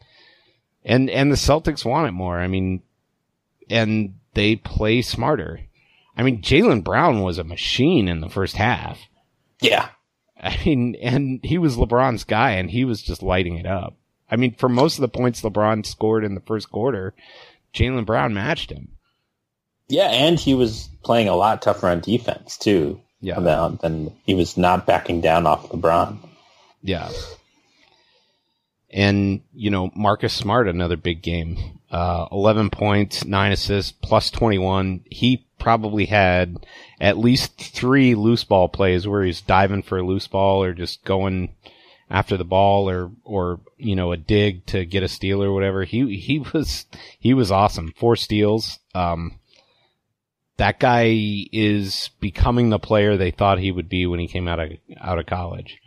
[0.86, 2.39] And, and the Celtics want it more.
[2.39, 2.81] I mean,
[3.69, 5.60] and they play smarter.
[6.15, 8.99] I mean, Jaylen Brown was a machine in the first half.
[9.60, 9.89] Yeah.
[10.41, 13.95] I mean, and he was LeBron's guy and he was just lighting it up.
[14.30, 17.13] I mean, for most of the points LeBron scored in the first quarter,
[17.73, 18.89] Jaylen Brown matched him.
[19.89, 23.02] Yeah, and he was playing a lot tougher on defense too.
[23.21, 23.39] Yeah.
[23.39, 26.17] Than, than he was not backing down off LeBron.
[26.84, 27.10] Yeah.
[28.91, 31.77] And, you know, Marcus Smart, another big game.
[31.89, 35.06] Uh, 11 points, 9 assists, plus 21.
[35.10, 36.65] He probably had
[37.00, 41.04] at least three loose ball plays where he's diving for a loose ball or just
[41.06, 41.54] going
[42.10, 45.84] after the ball or, or, you know, a dig to get a steal or whatever.
[45.84, 46.86] He, he was,
[47.19, 47.93] he was awesome.
[47.97, 48.80] Four steals.
[48.93, 49.39] Um,
[50.58, 54.60] that guy is becoming the player they thought he would be when he came out
[54.60, 55.80] of, out of college.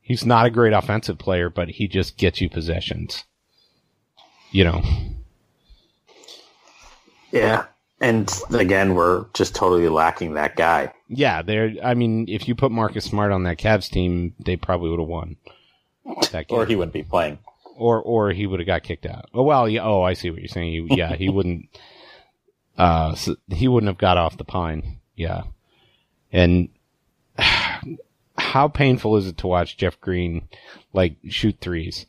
[0.00, 3.24] He's not a great offensive player, but he just gets you possessions.
[4.52, 4.82] You know.
[7.32, 7.66] Yeah.
[8.00, 10.92] And again, we're just totally lacking that guy.
[11.08, 14.90] Yeah, they're I mean, if you put Marcus Smart on that Cavs team, they probably
[14.90, 15.36] would have won.
[16.32, 16.58] That game.
[16.58, 17.38] Or he wouldn't be playing.
[17.76, 19.30] or or he would have got kicked out.
[19.32, 19.82] Oh well, yeah.
[19.82, 20.88] Oh, I see what you're saying.
[20.88, 21.68] He, yeah, he wouldn't.
[22.78, 24.98] Uh, so he wouldn't have got off the pine.
[25.14, 25.44] Yeah,
[26.30, 26.68] and
[28.36, 30.46] how painful is it to watch Jeff Green
[30.92, 32.04] like shoot threes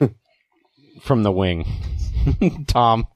[1.00, 1.68] from the wing?
[2.66, 3.06] Tom,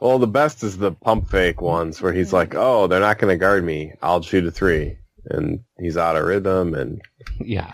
[0.00, 3.34] Well, the best is the pump fake ones where he's like, "Oh, they're not going
[3.34, 3.92] to guard me.
[4.02, 4.98] I'll shoot a three.
[5.30, 6.74] and he's out of rhythm.
[6.74, 7.02] And
[7.40, 7.72] yeah.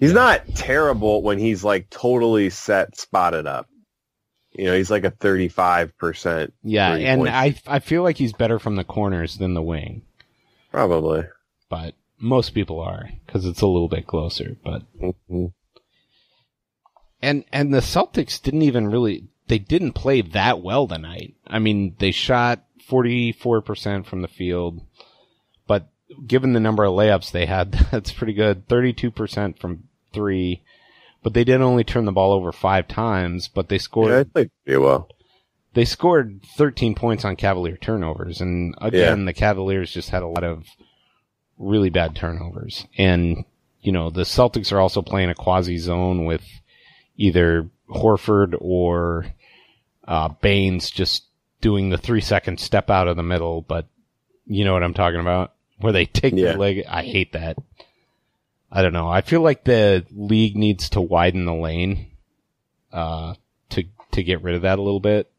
[0.00, 3.68] He's not terrible when he's like totally set, spotted up.
[4.52, 6.52] You know, he's like a 35%.
[6.64, 7.28] Yeah, and.
[7.28, 10.02] I I feel like he's better from the corners than the wing,
[10.72, 11.24] Probably.
[11.68, 14.56] but most people are because it's a little bit closer.
[14.64, 15.52] But Mhm.
[17.22, 21.34] and and the Celtics didn't even really they didn't play that well tonight.
[21.46, 24.80] I mean, they shot 44% from the field,
[25.66, 25.88] but
[26.26, 28.68] given the number of layups they had, that's pretty good.
[28.68, 30.62] 32% from 3,
[31.22, 34.50] but they did only turn the ball over 5 times, but they scored Yeah, played
[34.64, 35.08] pretty well.
[35.74, 40.44] they scored 13 points on Cavalier turnovers, and again, the Cavaliers just had a lot
[40.44, 40.64] of
[41.58, 42.86] really bad turnovers.
[42.96, 43.44] And
[43.80, 46.42] you know, the Celtics are also playing a quasi zone with
[47.18, 49.26] either Horford or
[50.06, 51.24] uh, Baynes just
[51.60, 53.60] doing the three second step out of the middle.
[53.60, 53.86] But
[54.46, 56.44] you know what I'm talking about, where they take Yeah.
[56.52, 56.84] their leg.
[56.88, 57.58] I hate that.
[58.72, 59.08] I don't know.
[59.08, 62.06] I feel like the league needs to widen the lane
[62.92, 63.34] uh,
[63.70, 65.30] to to get rid of that a little bit.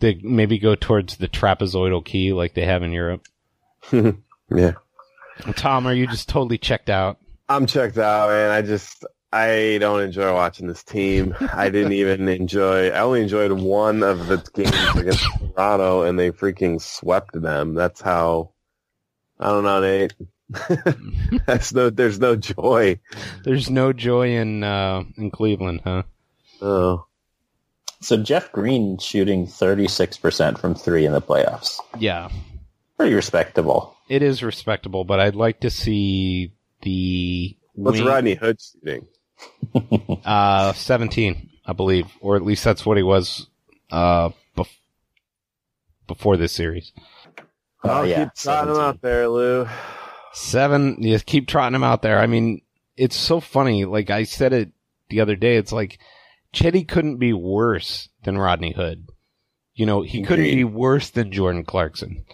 [0.00, 3.26] They maybe go towards the trapezoidal key like they have in Europe.
[4.52, 4.72] Yeah.
[5.54, 7.18] Tom, are you just totally checked out?
[7.48, 8.50] I'm checked out, man.
[8.50, 11.36] I just I don't enjoy watching this team.
[11.52, 12.88] I didn't even enjoy.
[12.90, 17.74] I only enjoyed one of the games against Toronto, and they freaking swept them.
[17.74, 18.50] That's how.
[19.38, 20.14] I don't know, Nate.
[21.46, 21.90] That's no.
[21.90, 22.98] There's no joy.
[23.44, 26.02] There's no joy in uh, in Cleveland, huh?
[26.60, 27.06] Oh,
[28.00, 31.78] So Jeff Green shooting 36% from three in the playoffs.
[31.98, 32.28] Yeah,
[32.98, 33.96] Pretty respectable.
[34.10, 39.06] it is respectable, but I'd like to see the what's wing- Rodney Hood shooting?
[40.24, 43.46] Uh, 17, I believe, or at least that's what he was
[43.90, 44.78] uh bef-
[46.06, 46.92] before this series.
[47.82, 49.68] Oh, yeah, keep trotting him out there, Lue.
[50.32, 52.18] Seven, you just keep trotting him out there.
[52.18, 52.62] I mean,
[52.96, 53.84] it's so funny.
[53.84, 54.70] Like I said it
[55.08, 55.98] the other day, it's like
[56.52, 59.08] Cedi couldn't be worse than Rodney Hood.
[59.74, 62.24] You know, he couldn't be worse than Jordan Clarkson.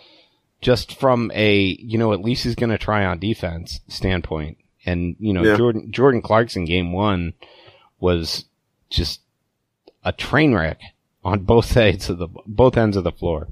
[0.61, 4.59] Just from a, you know, at least he's going to try on defense standpoint.
[4.87, 5.57] And, you know, Yeah.
[5.57, 7.35] Jordan, Jordan Clarkson game one
[7.99, 8.45] was
[8.89, 9.21] just
[10.05, 10.81] a train wreck
[11.25, 13.49] on both sides of the, both ends of the floor.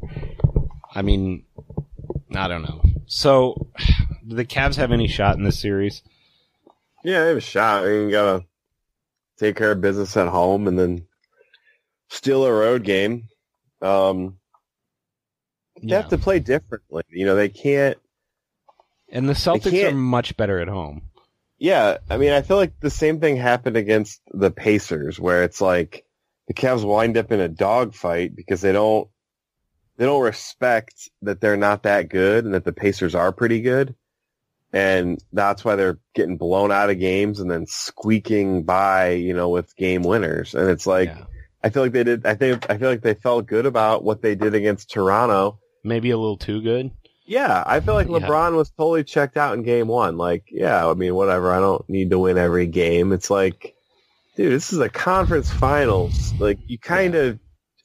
[0.94, 1.44] I mean,
[2.34, 2.80] I don't know.
[3.06, 3.68] So,
[4.26, 6.02] do the Cavs have any shot in this series?
[7.04, 7.84] Yeah, they have a shot.
[7.84, 8.44] You gotta
[9.38, 11.06] take care of business at home and then
[12.08, 13.28] steal a road game.
[13.82, 14.38] Um,
[15.82, 17.02] they have to play differently.
[17.10, 17.98] You know, they can't.
[19.10, 21.02] And the Celtics are much better at home.
[21.58, 25.60] Yeah, I mean, I feel like the same thing happened against the Pacers, where it's
[25.60, 26.04] like
[26.48, 29.08] the Cavs wind up in a dogfight because they don't
[29.96, 33.94] they don't respect that they're not that good and that the Pacers are pretty good,
[34.72, 39.48] and that's why they're getting blown out of games and then squeaking by, you know,
[39.48, 40.54] with game winners.
[40.54, 41.24] And it's like Yeah.
[41.62, 42.26] I feel like they did.
[42.26, 45.60] I think I feel like they felt good about what they did against Toronto.
[45.82, 46.90] Maybe a little too good.
[47.26, 48.18] Yeah, I feel like Yeah.
[48.18, 50.16] LeBron was totally checked out in game one.
[50.16, 51.52] Like, yeah, I mean, whatever.
[51.52, 53.12] I don't need to win every game.
[53.12, 53.74] It's like,
[54.36, 56.34] dude, this is a conference finals.
[56.38, 57.38] Like, you kind of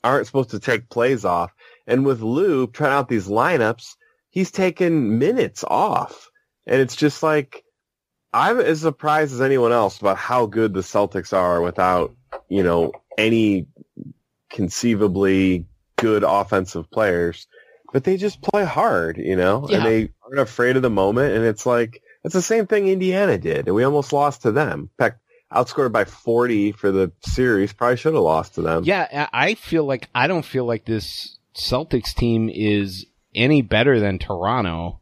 [0.04, 1.52] aren't supposed to take plays off.
[1.88, 3.96] And with Lue trying out these lineups,
[4.30, 6.30] he's taking minutes off.
[6.68, 7.64] And it's just like,
[8.34, 12.14] I'm as surprised as anyone else about how good the Celtics are without,
[12.48, 13.66] you know, any
[14.50, 17.48] conceivably good offensive players
[17.94, 19.78] but they just play hard, you know, Yeah.
[19.78, 21.34] and they aren't afraid of the moment.
[21.34, 23.68] And it's like, it's the same thing Indiana did.
[23.68, 24.82] And we almost lost to them.
[24.82, 25.20] In fact,
[25.52, 28.84] outscored by 40 for the series, probably should have lost to them.
[28.84, 34.20] Yeah, I feel like I don't feel like this Celtics team is any better than
[34.20, 35.00] Toronto,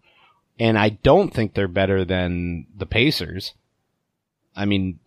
[0.60, 3.54] and I don't think they're better than the Pacers.
[4.56, 5.00] I mean,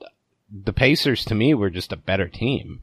[0.50, 2.82] the Pacers to me were just a better team.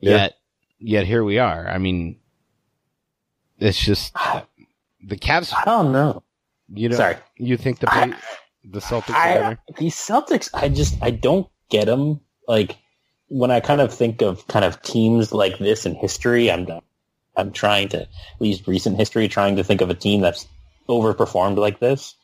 [0.00, 0.10] Yeah.
[0.16, 0.36] Yet,
[0.78, 1.68] yet here we are.
[1.68, 2.18] I mean,
[3.58, 4.14] it's just
[5.04, 5.52] the Cavs.
[5.54, 6.22] I don't know.
[6.68, 7.16] You know, Sorry.
[7.36, 8.14] you think the I-
[8.68, 9.58] the Celtics are I, better?
[9.78, 12.20] these Celtics, I just, I don't get them.
[12.48, 12.76] Like,
[13.28, 16.66] when I kind of think of kind of teams like this in history, I'm,
[17.36, 18.08] I'm trying to, at
[18.40, 20.46] least recent history, trying to think of a team that's
[20.88, 22.14] overperformed like this.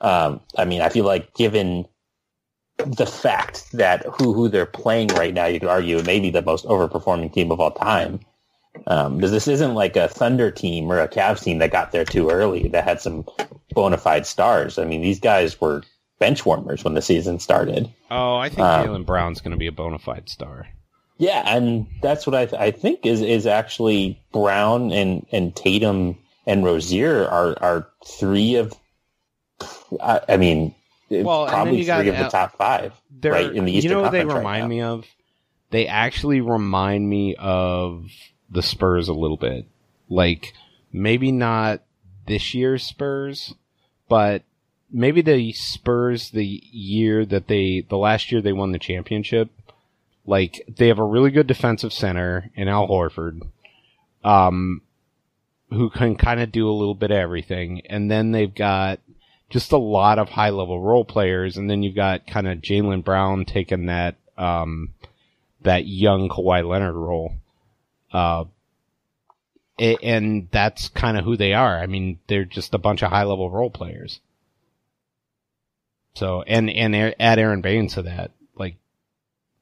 [0.00, 1.84] Um, I mean, I feel like given
[2.76, 6.30] the fact that who, who they're playing right now, you could argue it may be
[6.30, 8.20] the most overperforming team of all time.
[8.86, 12.04] Um, because this isn't like a Thunder team or a Cavs team that got there
[12.04, 13.26] too early that had some
[13.72, 14.78] bona fide stars.
[14.78, 15.82] I mean, these guys were
[16.18, 17.90] bench warmers when the season started.
[18.10, 20.68] Oh, I think Um, Jaylen Brown's going to be a bona fide star.
[21.18, 26.16] Yeah, and that's what I, th- I think is is actually Brown and, and Tatum
[26.46, 28.72] and Rozier are are three of.
[30.00, 30.74] I, I mean,
[31.10, 32.92] Well, probably got three of the top five,
[33.24, 35.06] right in the Eastern you know what they Conference right remind me of?
[35.70, 38.06] They actually remind me of
[38.50, 39.66] the Spurs a little bit.
[40.08, 40.54] Like
[40.92, 41.82] maybe not
[42.26, 43.54] this year's Spurs,
[44.08, 44.42] but
[44.90, 49.50] maybe the Spurs the year that they the last year they won the championship.
[50.26, 53.46] Like they have a really good defensive center in Al Horford,
[54.22, 54.82] um,
[55.70, 59.00] who can kind of do a little bit of everything, and then they've got
[59.50, 63.02] just a lot of high level role players, and then you've got kind of Jaylen
[63.02, 64.90] Brown taking that um,
[65.62, 67.32] that young Kawhi Leonard role.
[68.12, 68.44] Uh,
[69.78, 71.78] and that's kind of who they are.
[71.78, 74.20] I mean, they're just a bunch of high level role players.
[76.14, 78.76] So, and, and add Aron Baynes to that, like,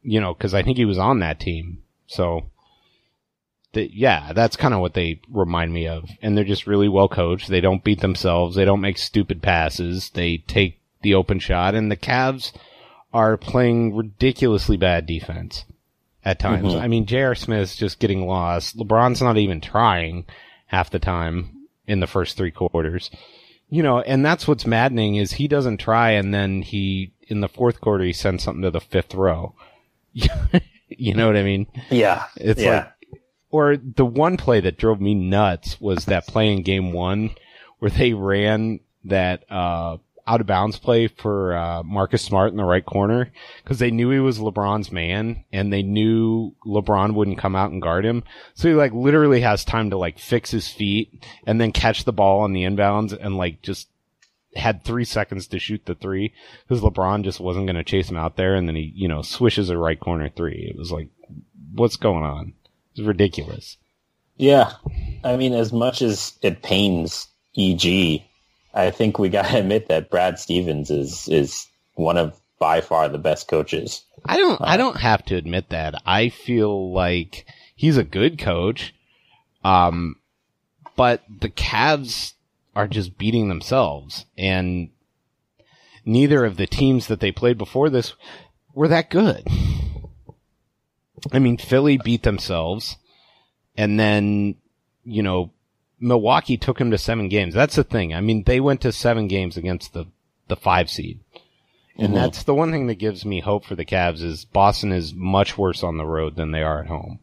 [0.03, 1.83] you know, cause I think he was on that team.
[2.07, 2.51] So,
[3.75, 6.09] the, yeah, that's kind of what they remind me of.
[6.23, 7.49] And they're just really well coached.
[7.49, 8.57] They don't beat themselves.
[8.57, 10.11] They don't make stupid passes.
[10.11, 12.53] They take the open shot and the Cavs
[13.13, 15.65] are playing ridiculously bad defense
[16.27, 16.75] at times.
[16.75, 16.81] Mhm.
[16.83, 17.35] I mean, J.R.
[17.35, 18.77] Smith's just getting lost.
[18.77, 20.27] LeBron's not even trying
[20.67, 23.11] half the time in the first three quarters.
[23.71, 27.49] You know, and that's what's maddening is he doesn't try and then he, in the
[27.49, 29.55] fourth quarter, he sends something to the fifth row.
[30.13, 31.67] you know what I mean?
[31.91, 32.71] Yeah, It's yeah.
[33.11, 33.21] like,
[33.51, 37.31] or the one play that drove me nuts was that play in game one
[37.79, 42.65] where they ran that, uh, out of bounds play for, uh, Marcus Smart in the
[42.65, 43.31] right corner
[43.63, 47.83] because they knew he was LeBron's man and they knew LeBron wouldn't come out and
[47.83, 48.25] guard him.
[48.55, 52.13] So he like literally has time to like fix his feet and then catch the
[52.13, 53.89] ball on the inbounds and like just
[54.57, 56.33] had three seconds to shoot the three
[56.67, 58.55] because LeBron just wasn't going to chase him out there.
[58.55, 60.69] And then he, you know, swishes a right corner three.
[60.71, 61.09] It was like,
[61.75, 62.55] what's going on?
[62.93, 63.77] It's ridiculous.
[64.37, 64.73] Yeah.
[65.25, 68.23] I mean, as much as it pains EG,
[68.77, 73.09] I think we got to admit that Brad Stevens is, is one of by far
[73.09, 74.05] the best coaches.
[74.25, 75.95] I don't, I don't have to admit that.
[76.07, 78.95] I feel like he's a good coach.
[79.65, 80.17] Um,
[80.97, 82.35] but the Cavs
[82.75, 84.91] are just beating themselves and
[86.05, 88.15] neither of the teams that they played before this
[88.75, 89.47] were that good.
[91.33, 92.97] I mean, Philly beat themselves
[93.77, 94.57] and then,
[95.05, 95.51] you know,
[95.99, 97.55] Milwaukee took him to seven games.
[97.55, 98.13] That's the thing.
[98.15, 100.07] I mean, they went to seven games against the,
[100.49, 101.21] the five seed.
[101.99, 102.15] And Mhm.
[102.15, 105.57] that's the one thing that gives me hope for the Cavs is Boston is much
[105.57, 107.21] worse on the road than they are at home.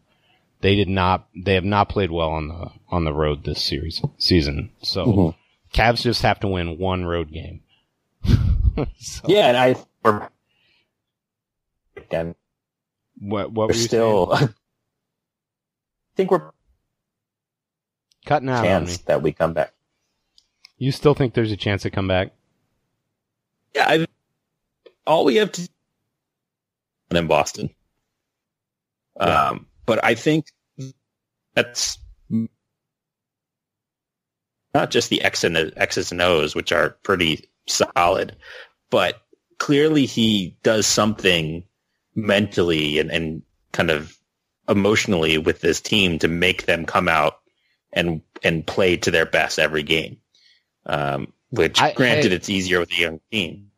[0.61, 4.01] They did not, they have not played well on the, on the road this series,
[4.17, 4.71] season.
[4.81, 5.35] So Mhm.
[5.73, 7.61] Cavs just have to win one road game.
[8.97, 10.27] so, Yeah, and I we're,
[11.97, 12.33] again,
[13.19, 14.33] What, what we're were you still.
[14.33, 14.49] I
[16.15, 16.49] think we're?
[18.25, 18.87] Cutting out on me?
[18.87, 19.73] chance that we come back.
[20.77, 22.33] You still think there's a chance to come back?
[23.75, 24.07] Yeah, I,
[25.05, 25.67] all we have to
[27.09, 27.69] and in Boston.
[29.19, 30.47] Um, but I think
[31.53, 31.99] that's
[34.73, 38.35] not just the X and the X's and O's, which are pretty solid,
[38.89, 39.21] but
[39.59, 41.63] clearly he does something
[42.15, 44.17] mentally and, and kind of
[44.67, 47.39] emotionally with this team to make them come out
[47.93, 50.17] and and play to their best every game.
[50.85, 52.35] Um, which, I- granted, hey.
[52.35, 53.69] it's easier with a young team.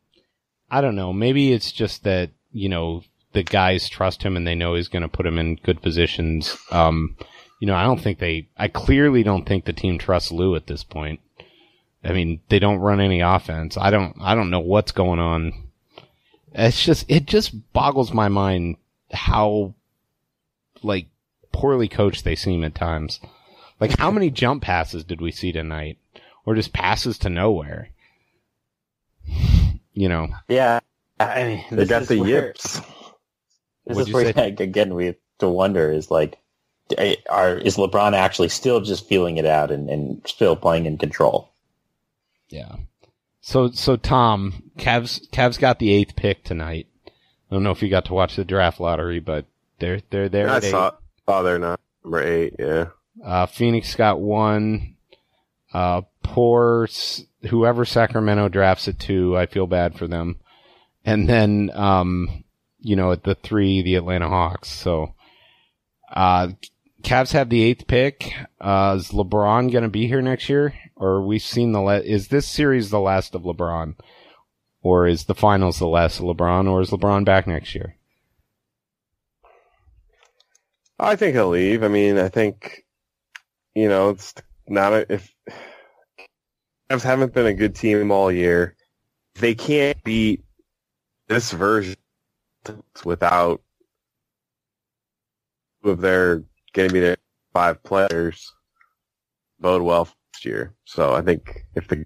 [0.72, 1.14] I don't know.
[1.14, 3.04] Maybe it's just that, you know,
[3.34, 6.58] the guys trust him and they know he's going to put him in good positions.
[6.72, 7.16] Um,
[7.60, 10.68] you know, I don't think they, I clearly don't think the team trusts Lue at
[10.68, 11.20] this point.
[12.04, 13.78] I mean, they don't run any offense.
[13.78, 15.54] I don't, I don't know what's going on.
[16.54, 18.78] It's just, it just boggles my mind
[19.12, 19.76] how,
[20.82, 21.08] like,
[21.52, 23.20] poorly coached they seem at times.
[23.80, 25.98] Like, how many jump passes did we see tonight?
[26.46, 27.90] Or just passes to nowhere?
[29.94, 30.80] You know, Yeah,
[31.20, 32.80] I mean, They got the where- yips.
[33.88, 34.34] This What'd is you where say?
[34.36, 36.38] like, again we have to wonder is like,
[37.30, 41.52] are is LeBron actually still just feeling it out and, and still playing in control?
[42.50, 42.76] Yeah.
[43.42, 46.88] So so Tom, Cavs Cavs got the eighth pick tonight.
[47.08, 47.12] I
[47.56, 49.46] don't know if you got to watch the draft lottery, but
[49.80, 50.50] they're they're there.
[50.50, 50.72] I at eight.
[50.72, 50.92] saw.
[51.28, 52.56] Oh, they're not number eight.
[52.58, 52.88] Yeah.
[53.24, 54.96] Uh, Phoenix got one.
[55.74, 56.88] Uh, poor
[57.50, 59.38] whoever Sacramento drafts at two.
[59.38, 60.38] I feel bad for them.
[61.04, 62.44] And then, um,
[62.80, 64.70] you know, at the three, the Atlanta Hawks.
[64.70, 65.14] So,
[66.12, 66.50] uh,
[67.04, 68.34] Cavs have the eighth pick.
[68.60, 70.74] Uh, is LeBron going to be here next year?
[70.96, 73.96] Or we've seen the, la- is this series the last of LeBron?
[74.82, 76.68] Or is the finals the last of LeBron?
[76.70, 77.96] Or is LeBron back next year?
[80.98, 81.84] I think he'll leave.
[81.84, 82.85] I mean, I think,
[83.76, 84.34] you know, it's
[84.68, 85.34] not a, if
[86.90, 88.76] Cavs haven't been a good team all year,
[89.36, 90.44] they can't beat
[91.28, 91.96] this version
[93.04, 93.62] without
[95.84, 97.18] if they're going to be there
[97.54, 98.52] five players
[99.60, 100.74] bode well next year.
[100.86, 102.06] So I think if the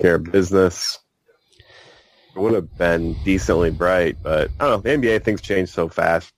[0.00, 0.98] care of business
[2.36, 4.98] it would have been decently bright, but I don't know.
[4.98, 6.32] The NBA things change so fast.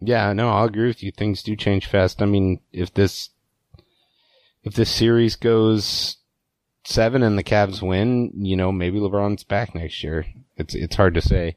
[0.00, 1.12] Yeah, no, I'll agree with you.
[1.12, 2.20] Things do change fast.
[2.20, 3.30] I mean, if this
[4.62, 6.16] if this series goes
[6.84, 10.26] seven and the Cavs win, you know, maybe LeBron's back next year.
[10.56, 11.56] It's it's hard to say.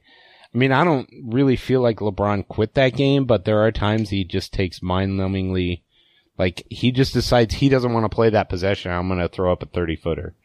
[0.54, 4.10] I mean, I don't really feel like LeBron quit that game, but there are times
[4.10, 5.82] he just takes mind-numbingly,
[6.38, 8.92] like he just decides he doesn't want to play that possession.
[8.92, 10.36] I'm going to throw up a 30 footer.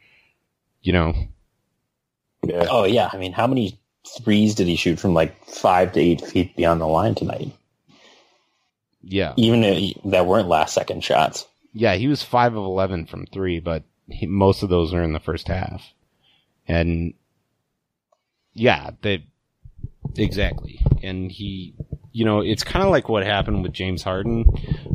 [0.82, 1.14] You know?
[2.44, 2.66] Yeah.
[2.68, 3.78] Oh yeah, I mean, how many
[4.18, 7.52] threes did he shoot from like five to eight feet beyond the line tonight?
[9.02, 9.34] Yeah.
[9.36, 11.46] Even if that weren't last second shots.
[11.72, 15.12] Yeah, he was five of 11 from three, but he, most of those are in
[15.12, 15.92] the first half.
[16.68, 17.14] And
[18.52, 19.24] yeah, they,
[20.16, 20.80] exactly.
[21.02, 21.74] And he,
[22.12, 24.44] you know, it's kind of like what happened with James Harden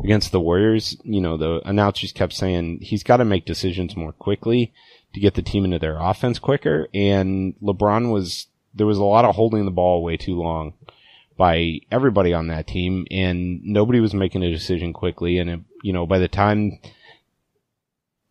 [0.03, 0.95] against the Warriors.
[1.03, 4.74] You know, the announcers kept saying he's got to make decisions more quickly
[5.14, 6.88] to get the team into their offense quicker.
[6.93, 10.74] And LeBron was, there was a lot of holding the ball way too long
[11.38, 15.38] by everybody on that team and nobody was making a decision quickly.
[15.38, 16.80] And, it, you know, by the time,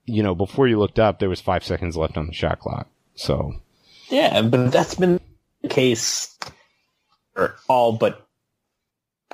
[0.04, 2.88] you know, before you looked up, there was five seconds left on the shot clock.
[3.14, 3.54] So,
[4.08, 5.20] Yeah, but that's been
[5.62, 6.36] the case
[7.34, 8.26] for all but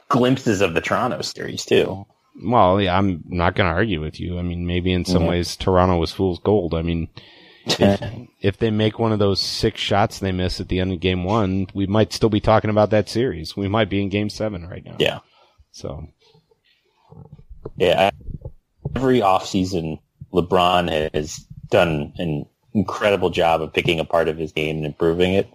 [0.09, 2.07] glimpses of the Toronto series too.
[2.45, 4.39] well, yeah, I'm not going to argue with you.
[4.39, 5.29] I mean, maybe in some Mhm.
[5.29, 6.75] ways Toronto was fool's gold.
[6.75, 7.09] I mean,
[7.67, 11.01] if, if they make one of those six shots they miss at the end of
[11.01, 13.57] game one, we might still be talking about that series.
[13.57, 14.97] We might be in game seven right now.
[14.99, 15.19] Yeah.
[15.71, 16.09] So,
[17.77, 18.49] Yeah, I-
[18.97, 19.99] every offseason,
[20.33, 21.37] LeBron has
[21.71, 25.49] done an incredible job of picking a part of his game and improving it.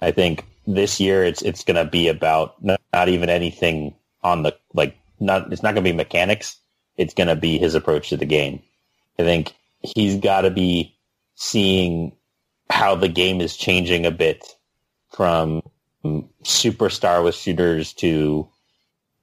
[0.00, 4.42] I think this year it's it's going to be about not, not even anything on
[4.42, 6.56] the like not it's not going to be mechanics.
[6.96, 8.62] It's going to be his approach to the game.
[9.18, 10.94] I think he's got to be
[11.40, 12.12] seeing
[12.68, 14.44] how the game is changing a bit
[15.08, 15.62] from
[16.44, 18.46] superstar with shooters to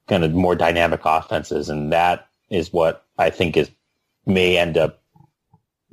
[0.08, 3.70] kind of more dynamic offenses, and that is what I think is
[4.26, 5.00] may end up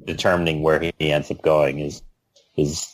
[0.03, 1.77] determining where he ends up going.
[1.77, 2.01] Is
[2.57, 2.91] is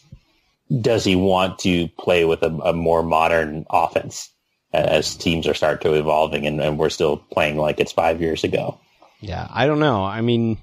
[0.82, 4.30] does he want to play with a, a more modern offense
[4.74, 8.44] as teams are start to evolving and, and we're still playing like it's five years
[8.44, 8.78] ago?
[9.22, 10.04] Yeah, I don't know.
[10.04, 10.58] I mean,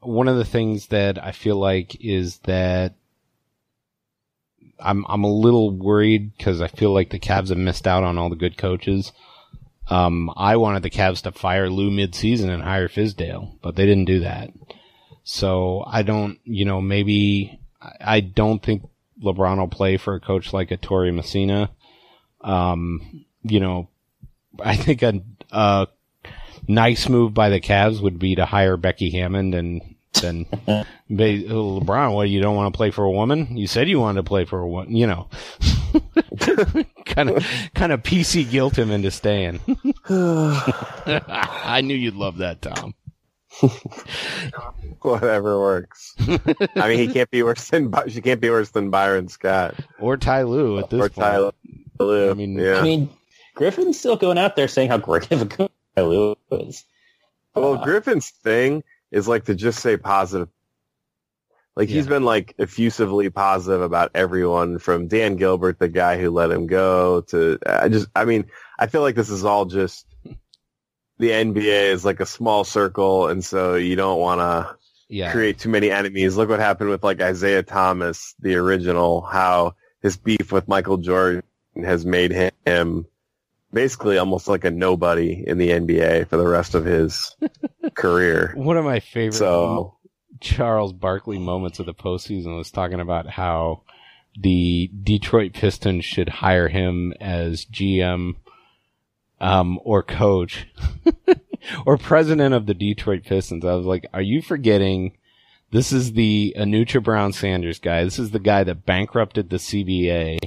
[0.00, 2.94] one of the things that I feel like is that
[4.78, 8.18] I'm I'm a little worried because I feel like the Cavs have missed out on
[8.18, 9.12] all the good coaches.
[9.88, 14.04] Um, I wanted the Cavs to fire Lue mid-season and hire Fizdale, but they didn't
[14.04, 14.50] do that.
[15.24, 17.58] So I don't, you know, maybe
[18.00, 18.88] I- don't think
[19.22, 21.70] LeBron will play for a coach like Ettore Messina.
[22.40, 23.88] Um, you know,
[24.60, 25.20] I think a,
[25.50, 25.88] a
[26.68, 30.44] nice move by the Cavs would be to hire Becky Hammon and then
[31.10, 32.14] LeBron.
[32.14, 33.56] What you don't want to play for a woman?
[33.56, 34.94] You said you wanted to play for a woman.
[34.94, 35.28] You know,
[37.06, 39.60] kind of kind of PC guilt him into staying.
[40.08, 42.94] I knew you'd love that, Tom.
[45.02, 46.14] Whatever works.
[46.76, 50.16] I mean, he can't be worse than she can't be worse than Byron Scott Or
[50.16, 51.14] Ty Lue at this or point.
[51.14, 51.52] Tyler.
[51.98, 52.30] Lue.
[52.30, 52.78] I mean- yeah.
[52.78, 53.10] I mean,
[53.54, 56.84] Griffin's still going out there saying how great of a coach Lue is.
[57.54, 60.48] Well, Uh, Griffin's thing is like to just say positive.
[61.76, 66.50] Like he's been like effusively positive about everyone from Dan Gilbert, the guy who let
[66.50, 68.46] him go, to I just I mean
[68.78, 70.06] I feel like this is all just
[71.18, 74.76] the NBA is like a small circle, and so you don't want to
[75.08, 76.36] Yeah, create too many enemies.
[76.36, 81.42] Look what happened with like Isiah Thomas, the original, how his beef with Michael Jordan
[81.76, 82.32] has made
[82.66, 83.06] him
[83.72, 87.36] basically almost like a nobody in the NBA for the rest of his
[87.94, 88.52] career.
[88.56, 89.96] one of my favorite So
[90.40, 93.82] Charles Barkley moments of the postseason was talking about how
[94.38, 98.36] the Detroit Pistons should hire him as GM
[99.40, 100.66] um, or coach
[101.86, 103.64] or president of the Detroit Pistons.
[103.64, 105.16] I was like, are you forgetting?
[105.72, 108.04] This is the Anucha Browne Sanders guy.
[108.04, 110.38] This is the guy that bankrupted the CBA.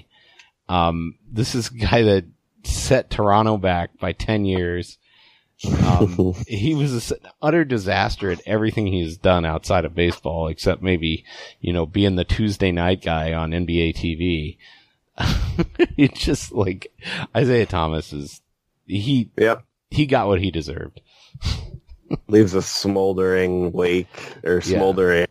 [0.67, 2.25] Um, this is the guy that
[2.63, 4.97] set Toronto back by 10 years.
[5.65, 11.25] Um, he was an utter disaster at everything he's done outside of baseball, except maybe,
[11.61, 14.57] you know, being the Tuesday night guy on NBA TV.
[15.97, 16.91] it's just like
[17.35, 18.41] Isiah Thomas is,
[18.85, 21.01] he, yep, he got what he deserved.
[22.27, 25.27] leaves a smoldering wake or smoldering.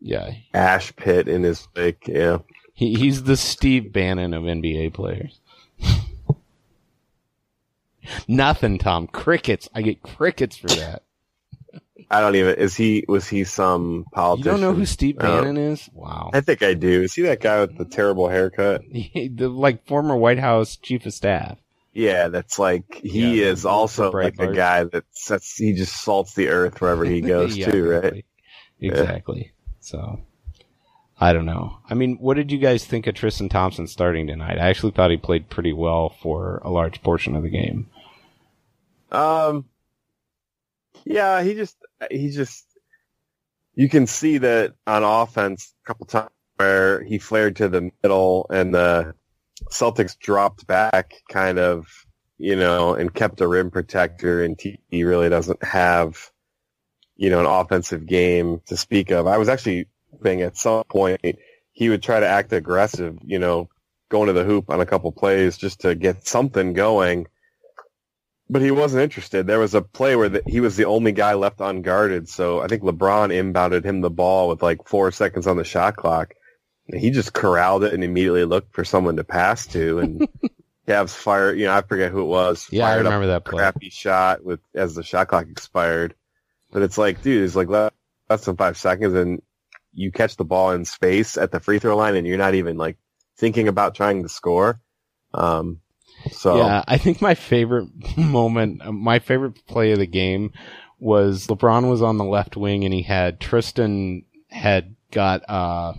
[0.00, 2.38] Yeah, ash pit in his like yeah.
[2.74, 5.40] he he's the Steve Bannon of NBA players.
[8.28, 9.06] Nothing, Tom.
[9.08, 9.68] Crickets.
[9.74, 11.02] I get crickets for that.
[12.10, 14.52] I don't even is he was he some politician?
[14.54, 15.90] You don't know who Steve Uh, Bannon is?
[15.92, 16.30] Wow.
[16.32, 17.02] I think I do.
[17.02, 18.82] Is he that guy with the terrible haircut?
[18.92, 21.58] The like former White House chief of staff.
[21.92, 26.02] Yeah, that's like he Yeah, is also the like the guy that that's he just
[26.02, 28.24] salts the earth wherever he goes Yeah, to, right?
[28.80, 28.80] exactly.
[28.80, 29.52] Exactly.
[29.80, 30.20] So
[31.18, 31.78] I don't know.
[31.88, 34.58] I mean, what did you guys think of Tristan Thompson starting tonight?
[34.58, 37.88] I actually thought he played pretty well for a large portion of the game.
[39.10, 39.64] Um,
[41.04, 41.76] yeah, he just
[42.10, 42.66] he just
[43.74, 48.46] you can see that on offense a couple times where he flared to the middle
[48.50, 49.14] and the
[49.70, 51.86] Celtics dropped back kind of,
[52.38, 56.30] you know, and kept a rim protector and he really doesn't have,
[57.16, 59.26] you know, an offensive game to speak of.
[59.26, 59.88] I was actually
[60.22, 61.20] thinking at some point
[61.72, 63.68] he would try to act aggressive, you know,
[64.08, 67.26] going to the hoop on a couple plays just to get something going.
[68.48, 69.46] But he wasn't interested.
[69.46, 72.28] There was a play where the, he was the only guy left unguarded.
[72.28, 75.96] So I think LeBron inbounded him the ball with like four seconds on the shot
[75.96, 76.34] clock.
[76.88, 79.98] And he just corralled it and immediately looked for someone to pass to.
[79.98, 80.28] And
[80.88, 82.68] Cavs fired, you know, I forget who it was.
[82.70, 83.58] Yeah, I remember that play.
[83.58, 86.14] crappy shot with as the shot clock expired.
[86.70, 87.90] But it's like, dude, it's like less,
[88.30, 89.42] less than five seconds and
[89.96, 92.76] you catch the ball in space at the free throw line and you're not even
[92.76, 92.98] like
[93.36, 94.80] thinking about trying to score.
[95.32, 95.80] Um,
[96.30, 100.52] so Yeah, I think my favorite moment, uh, my favorite play of the game
[100.98, 105.94] was LeBron was on the left wing and he had Tristan had got uh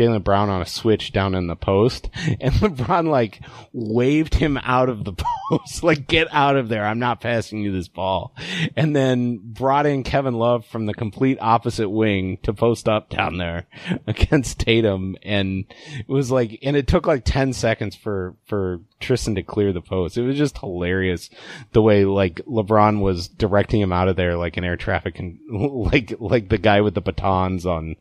[0.00, 2.08] Jaylen Brown on a switch down in the post
[2.40, 3.40] and LeBron like
[3.72, 5.12] waved him out of the
[5.50, 6.86] post, like get out of there.
[6.86, 8.34] I'm not passing you this ball.
[8.76, 13.36] And then brought in Kevin Love from the complete opposite wing to post up down
[13.36, 13.66] there
[14.06, 15.16] against Tatum.
[15.22, 15.66] And
[15.98, 19.82] it was like, and it took like 10 seconds for, for Tristan to clear the
[19.82, 20.16] post.
[20.16, 21.28] It was just hilarious
[21.72, 25.38] the way like LeBron was directing him out of there like an air traffic and
[25.50, 27.96] like, like the guy with the batons on,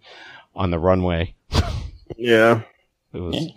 [0.56, 1.36] on the runway.
[2.18, 2.62] Yeah.
[3.14, 3.48] It was,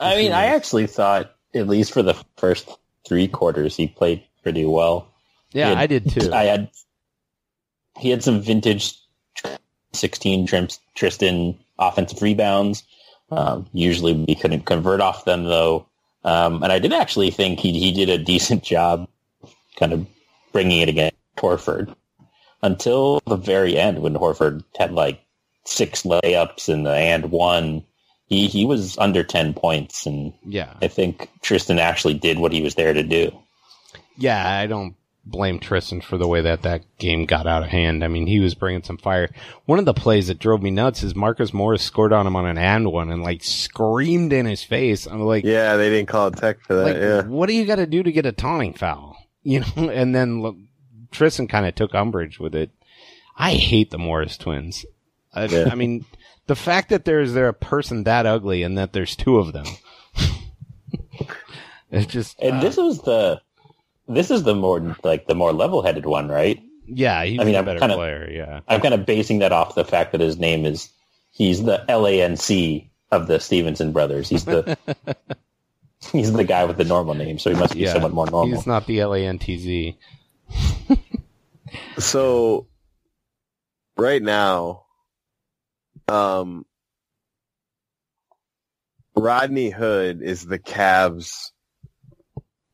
[0.00, 2.68] I mean, I actually thought, at least for the first
[3.06, 5.08] three quarters, he played pretty well.
[5.52, 5.78] yeah, Yeah.
[5.78, 6.32] I did too.
[6.32, 6.70] I had
[7.98, 8.98] he had some vintage
[9.92, 12.82] 16 Trim- Tristan offensive rebounds.
[13.30, 15.86] Um, usually we couldn't convert off them though.
[16.24, 19.08] Um, and I did actually think he, he did a decent job
[19.76, 20.06] kind of
[20.52, 21.94] bringing it against Horford
[22.62, 25.23] until the very end when Horford had like
[25.64, 27.84] six layups and the and one.
[28.26, 30.74] He, he was under 10 points and yeah.
[30.80, 33.30] I think Tristan actually did what he was there to do.
[34.16, 34.96] Yeah, I don't
[35.26, 38.04] blame Tristan for the way that that game got out of hand.
[38.04, 39.30] I mean, he was bringing some fire.
[39.66, 42.46] One of the plays that drove me nuts is Marcus Morris scored on him on
[42.46, 45.06] an and one and like screamed in his face.
[45.06, 46.84] I'm like, Yeah, they didn't call it tech for that.
[46.84, 47.22] like, yeah.
[47.22, 49.16] what do you got to do to get a taunting foul?
[49.46, 50.56] You know, and then look,
[51.10, 52.70] Tristan kind of took umbrage with it.
[53.36, 54.86] I hate the Morris twins.
[55.34, 55.68] I, Yeah.
[55.70, 56.04] I mean,
[56.46, 59.66] the fact that there's there a person that ugly and that there's two of them.
[61.90, 63.40] it's just, And uh, this was the
[64.08, 66.60] this is the more like the more level headed one, right?
[66.86, 68.30] yeah, he's I mean, a I'm better kinda- player.
[68.30, 68.60] Yeah.
[68.68, 70.90] I'm kind of basing that off the fact that his name is
[71.32, 74.28] he's the LANC of the Stevenson brothers.
[74.28, 74.76] He's the
[76.12, 78.54] he's the guy with the normal name, so he must be Yeah, somewhat more normal.
[78.54, 79.96] He's not the LANTZ.
[81.98, 82.66] So
[83.96, 84.83] right now,
[86.08, 86.64] um,
[89.16, 91.50] Rodney Hood is the Cavs'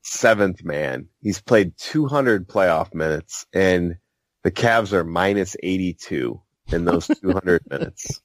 [0.02, 1.08] seventh man.
[1.22, 3.96] He's played 200 playoff minutes, and
[4.42, 6.40] the Cavs are minus 82
[6.72, 8.20] in those 200 minutes.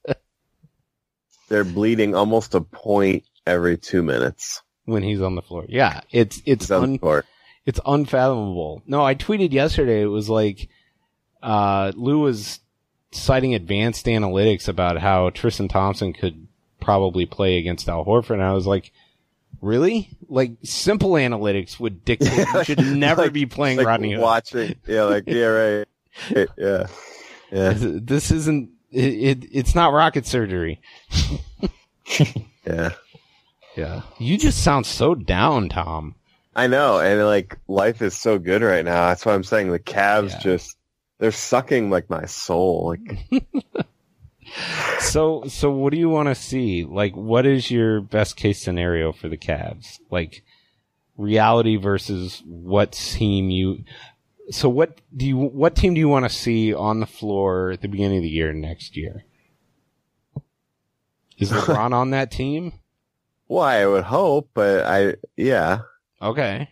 [1.50, 4.62] They're bleeding almost a point every two minutes.
[4.86, 5.66] when he's on the floor.
[5.68, 7.22] Yeah, it's it's He's on the un,
[7.66, 8.82] it's unfathomable.
[8.88, 10.02] No, I tweeted yesterday.
[10.02, 10.70] It was like
[11.44, 12.60] uh, Lue was
[13.16, 16.48] citing advanced analytics about how Tristan Thompson could
[16.80, 18.92] probably play against Al Horford, and I was like,
[19.62, 20.10] really?
[20.30, 24.22] Like simple analytics would dictate you should never Like- be playing Like Rodney Hood.
[24.22, 25.88] watching, yeah, like yeah, right,
[26.58, 26.88] yeah,
[27.52, 28.70] yeah, This isn't.
[28.92, 30.80] It, it it's not rocket surgery.
[32.66, 32.92] yeah.
[33.76, 36.16] Yeah, you just sound so down, Tom.
[36.56, 39.08] I know, and like life is so good right now.
[39.10, 40.40] That's why I'm saying the Cavs Yeah.
[40.40, 40.78] just
[41.20, 42.96] they're sucking like my soul.
[42.98, 43.46] Like
[45.00, 46.86] So, so what do you want to see?
[46.86, 50.00] Like, what is your best case scenario for the Cavs?
[50.10, 50.44] Like,
[51.18, 53.84] reality versus what team you.
[54.52, 55.38] So, what do you?
[55.38, 58.30] What team do you want to see on the floor at the beginning of the
[58.30, 59.26] year next year?
[61.38, 62.74] Is LeBron on that team?
[63.48, 65.80] Well, I would hope, but I, yeah,
[66.22, 66.70] Okay.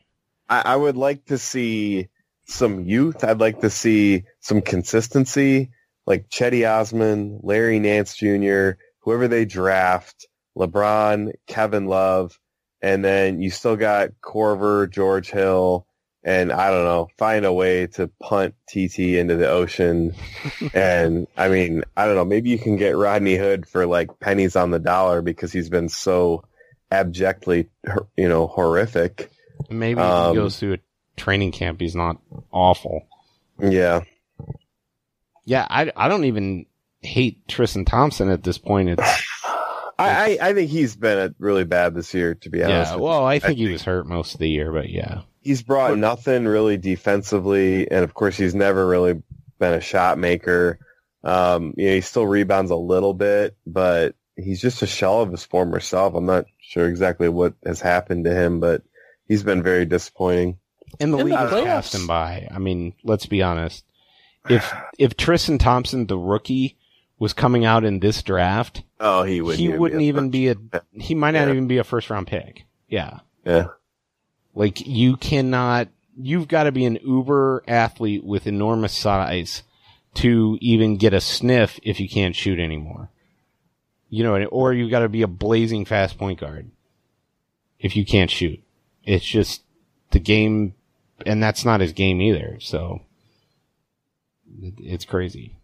[0.49, 2.07] I, I would like to see
[2.45, 3.23] some youth.
[3.23, 5.71] I'd like to see some consistency,
[6.05, 10.27] like Cedi Osman, Larry Nance Jr., whoever they draft,
[10.57, 12.39] LeBron, Kevin Love,
[12.81, 15.87] and then you still got Korver, George Hill,
[16.23, 20.15] and I don't know, find a way to punt TT into the ocean.
[20.73, 24.55] and I mean, I don't know, maybe you can get Rodney Hood for like pennies
[24.55, 26.45] on the dollar because he's been so
[26.91, 27.69] abjectly,
[28.17, 29.31] you know, horrific.
[29.69, 30.79] Maybe Um, he goes through a
[31.17, 31.79] training camp.
[31.79, 32.17] He's not
[32.51, 33.07] awful.
[33.59, 34.01] Yeah.
[35.45, 36.65] Yeah, I, I don't even
[37.01, 38.89] hate Tristan Thompson at this point.
[38.89, 39.01] It's
[39.99, 42.91] I, I, I think he's been really bad this year, to be honest.
[42.91, 42.95] yeah.
[42.95, 43.27] with Well, you.
[43.27, 45.21] I think he was hurt most of the year, but yeah.
[45.41, 49.21] he's brought nothing really defensively, and of course, he's never really
[49.59, 50.79] been a shot maker.
[51.23, 55.31] Um, you know, he still rebounds a little bit, but he's just a shell of
[55.31, 56.15] his former self.
[56.15, 58.81] I'm not sure exactly what has happened to him, but
[59.27, 60.57] he's been very disappointing.
[60.99, 61.65] And the In league the has playoffs.
[61.65, 62.47] passed him by.
[62.51, 63.83] I mean, let's be honest.
[64.49, 66.77] If if Tristan Thompson, the rookie,
[67.19, 69.59] was coming out in this draft, Oh, he wouldn't.
[69.59, 70.55] he wouldn't be a even be a.
[70.91, 71.53] He might not Yeah.
[71.53, 72.65] even be a first round pick.
[72.87, 73.19] Yeah.
[73.45, 73.67] Yeah,
[74.55, 79.63] Like you cannot, you've got to be an uber athlete with enormous size
[80.15, 83.09] to even get a sniff if you can't shoot anymore.
[84.09, 86.69] You know, or you've got to be a blazing fast point guard
[87.79, 88.61] if you can't shoot.
[89.03, 89.63] It's just
[90.11, 90.75] the game,
[91.25, 92.57] and that's not his game either.
[92.59, 93.01] So
[94.61, 95.55] it's crazy.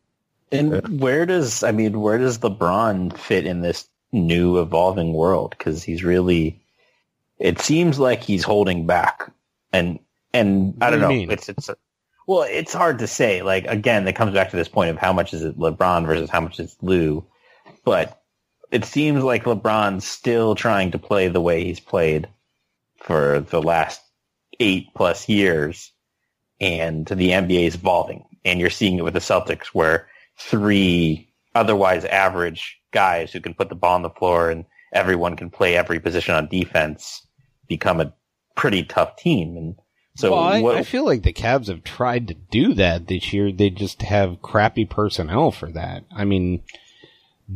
[0.51, 5.55] And where does I mean, where does LeBron fit in this new evolving world?
[5.57, 6.59] Because he's really,
[7.37, 9.31] it seems like he's holding back,
[9.71, 9.99] and
[10.33, 11.09] and I don't do know.
[11.09, 11.31] mean?
[11.31, 11.69] It's it's
[12.25, 13.43] well, it's hard to say.
[13.43, 16.29] Like again, it comes back to this point of how much is it LeBron versus
[16.29, 17.23] how much is Lue,
[17.85, 18.21] but
[18.71, 22.27] it seems like LeBron's still trying to play the way he's played
[22.97, 24.01] for the last
[24.59, 25.91] eight plus years,
[26.59, 30.07] and the NBA is evolving, and you're seeing it with the Celtics where
[30.37, 35.49] three otherwise average guys who can put the ball on the floor and everyone can
[35.49, 37.25] play every position on defense
[37.67, 38.13] become a
[38.55, 39.55] pretty tough team.
[39.57, 39.75] And
[40.15, 43.31] so well, I, what, I feel like the Cavs have tried to do that this
[43.31, 43.51] year.
[43.51, 46.03] They just have crappy personnel for that.
[46.11, 46.63] I mean,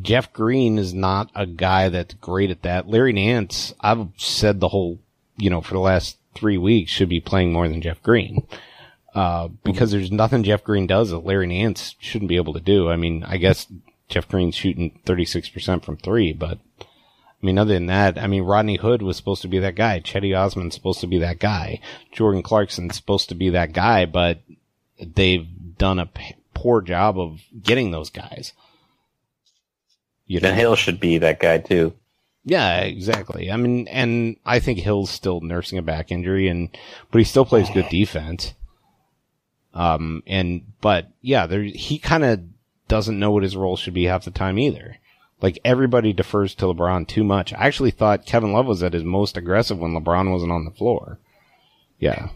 [0.01, 2.88] Jeff Green is not a guy that's great at that.
[2.88, 4.99] Larry Nance, I've said the whole,
[5.38, 8.48] you know, for the last three weeks should be playing more than Jeff Green.
[9.14, 12.90] Uh, because there's nothing Jeff Green does that Larry Nance shouldn't be able to do.
[12.90, 13.68] I mean, I guess
[14.10, 18.78] Jeff Green's shooting 36% from three, but I mean, other than that, I mean, Rodney
[18.78, 20.00] Hood was supposed to be that guy.
[20.00, 21.80] Cedi Osman's supposed to be that guy.
[22.12, 24.40] Jordan Clarkson's supposed to be that guy, but
[25.00, 25.46] they've
[25.78, 28.54] done a p- poor job of getting those guys.
[30.26, 31.94] You Ben Hill should be that guy too.
[32.46, 33.52] Yeah, exactly.
[33.52, 36.70] I mean, and I think Hill's still nursing a back injury, and
[37.12, 38.54] but he still plays good defense.
[39.74, 42.41] Um, and but yeah, there he kind of
[42.88, 44.98] doesn't know what his role should be half the time either.
[45.41, 47.54] Like everybody defers to LeBron too much.
[47.54, 50.72] I actually thought Kevin Love was at his most aggressive when LeBron wasn't on the
[50.72, 51.20] floor.
[52.00, 52.30] Yeah,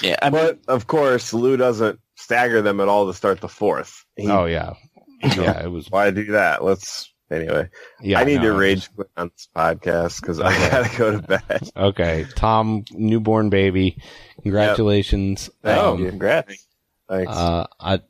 [0.00, 3.48] Yeah, I mean, but of course, Lue doesn't stagger them at all to start the
[3.48, 4.04] fourth.
[4.16, 4.74] He, oh yeah,
[5.22, 5.62] yeah.
[5.64, 6.64] It was Why do that?
[6.64, 7.68] Let's anyway.
[8.00, 8.18] yeah.
[8.18, 11.70] I need no, to rage quit on this podcast because I gotta go to bed.
[11.76, 13.98] Okay, Tom, newborn baby,
[14.42, 15.50] congratulations.
[15.62, 16.66] Thank oh, Um, congrats.
[17.08, 17.32] Thanks.
[17.32, 18.00] Uh, I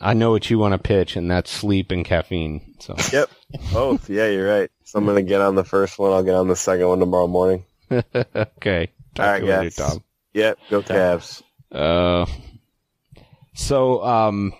[0.00, 2.74] I know what you want to pitch, and that's sleep and caffeine.
[2.80, 3.30] So yep,
[3.72, 4.10] both.
[4.10, 4.70] Yeah, you're right.
[4.84, 6.12] So I'm gonna get on the first one.
[6.12, 7.64] I'll get on the second one tomorrow morning.
[7.90, 9.76] okay, talk All right, to later, guys.
[9.76, 10.02] Tom.
[10.34, 11.42] Yep, go Cavs.
[11.70, 12.26] Uh,
[13.54, 14.52] so um,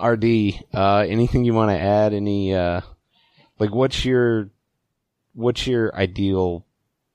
[0.00, 2.12] RD, uh, anything you want to add?
[2.12, 2.82] Any uh,
[3.58, 4.50] like what's your
[5.34, 6.64] what's your ideal?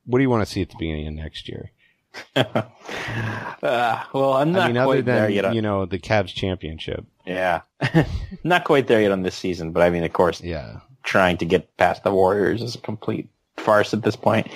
[0.06, 1.72] What do you want to see at the beginning of next year?
[2.36, 5.46] uh, well, I'm not I mean, other quite there yet.
[5.46, 7.06] On, you know the Cavs championship.
[7.26, 7.62] yeah,
[8.44, 9.72] not quite there yet on this season.
[9.72, 13.30] But I mean, of course, Yeah, trying to get past the Warriors is a complete
[13.58, 14.48] farce at this point.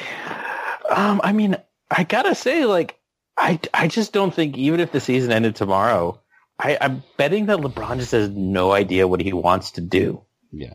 [0.89, 1.57] Um, I mean,
[1.91, 2.99] I gotta say, like,
[3.37, 6.19] I, I just don't think even if the season ended tomorrow,
[6.59, 10.21] I, I'm betting that LeBron just has no idea what he wants to do.
[10.51, 10.73] yeah,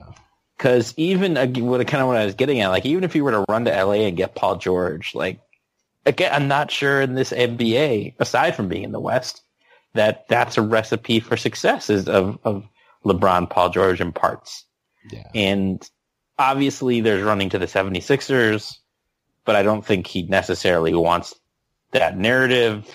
[0.62, 1.34] Because even
[1.66, 3.64] what kind of what I was getting at, like, even if he were to run
[3.64, 5.40] to LA and get Paul George, like,
[6.06, 9.42] again, I'm not sure in this NBA, aside from being in the West,
[9.94, 12.64] that that's a recipe for success is of, of
[13.04, 14.64] LeBron, Paul George, and parts.
[15.10, 15.26] yeah.
[15.34, 15.82] And
[16.38, 18.76] obviously there's running to the 76ers,
[19.44, 21.34] but I don't think he necessarily wants
[21.90, 22.88] that narrative.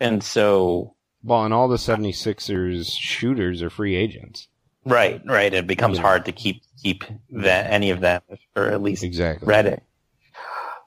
[0.00, 4.48] And so, Well, and all the 76ers shooters are free agents.
[4.86, 5.52] right, right.
[5.52, 6.02] It becomes Yeah.
[6.04, 8.22] hard to keep keep that any of them,
[8.56, 9.46] or at least Exactly.
[9.48, 9.80] Redick.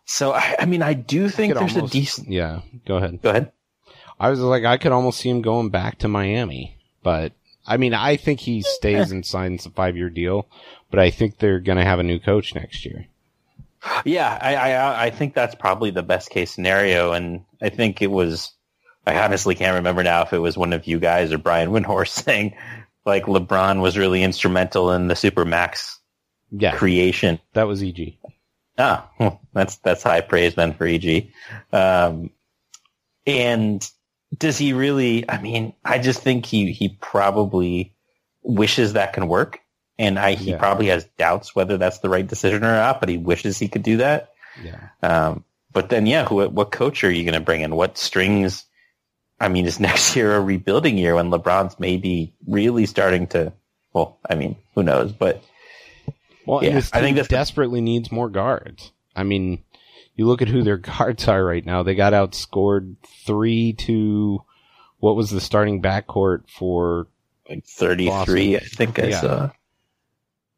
[0.06, 2.30] So I, I mean, I do think Could there's almost- a decent.
[2.30, 3.22] Yeah, go ahead.
[3.22, 3.52] Go ahead.
[4.20, 7.34] I was like, I could almost see him going back to Miami, but
[7.66, 10.48] I mean, I think he stays and signs a five year deal,
[10.90, 13.08] but I think they're going to have a new coach next year.
[14.06, 18.12] Yeah, I, I I think that's probably the best case scenario, and I think it
[18.12, 18.52] was.
[19.08, 22.10] I honestly can't remember now if it was one of you guys or Brian Windhorst
[22.24, 22.56] saying
[23.06, 25.98] like LeBron was really instrumental in the Supermax
[26.52, 27.40] Yeah, creation.
[27.54, 28.18] that was EG.
[28.78, 31.32] Ah, well, that's that's high praise then for EG.
[31.74, 32.30] Um,
[33.28, 33.88] and
[34.38, 35.30] does he really?
[35.30, 37.94] I mean, I just think he he probably
[38.44, 39.60] wishes that can work,
[40.00, 40.58] and I he Yeah.
[40.58, 43.00] probably has doubts whether that's the right decision or not.
[43.00, 44.32] But he wishes he could do that.
[44.64, 44.80] Yeah.
[45.04, 45.44] Um,
[45.74, 47.76] but then, yeah, who, what coach are you going to bring in?
[47.76, 48.66] What strings?
[49.42, 53.52] I mean, is next year a rebuilding year when LeBron's maybe really starting to?
[53.94, 55.12] Well, I mean, who knows?
[55.12, 55.44] But
[56.46, 58.92] Well, Yeah, I think team that's the- desperately needs more guards.
[59.16, 59.64] I mean,
[60.16, 61.84] you look at who their guards are right now.
[61.84, 64.44] They got outscored three to
[65.00, 67.08] what was the starting backcourt for?
[67.50, 69.20] like 33, I think I Yeah.
[69.22, 69.50] saw.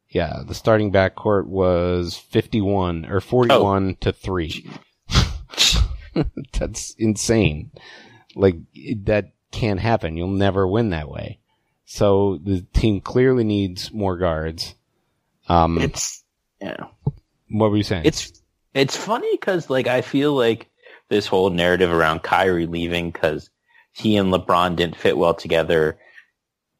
[0.09, 3.97] Yeah, the starting backcourt was fifty-one or forty-one Oh.
[4.01, 4.69] to three.
[6.59, 7.71] That's insane.
[8.35, 8.57] Like
[9.03, 10.17] that can't happen.
[10.17, 11.39] You'll never win that way.
[11.85, 14.75] So the team clearly needs more guards.
[15.47, 16.23] Um, It's
[16.61, 16.87] yeah.
[17.49, 18.05] what were you saying?
[18.05, 18.41] It's
[18.73, 20.69] it's funny because like I feel like
[21.09, 23.49] this whole narrative around Kyrie leaving because
[23.91, 25.99] he and LeBron didn't fit well together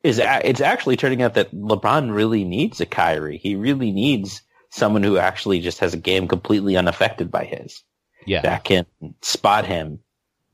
[0.01, 3.37] is a- it's actually turning out that LeBron really needs a Kyrie.
[3.37, 7.83] He really needs someone who actually just has a game completely unaffected by his
[8.25, 8.41] yeah.
[8.41, 8.85] that can
[9.21, 9.99] spot him.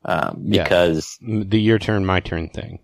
[0.04, 0.62] Um, Yeah.
[0.64, 2.78] because the your turn, my turn thing.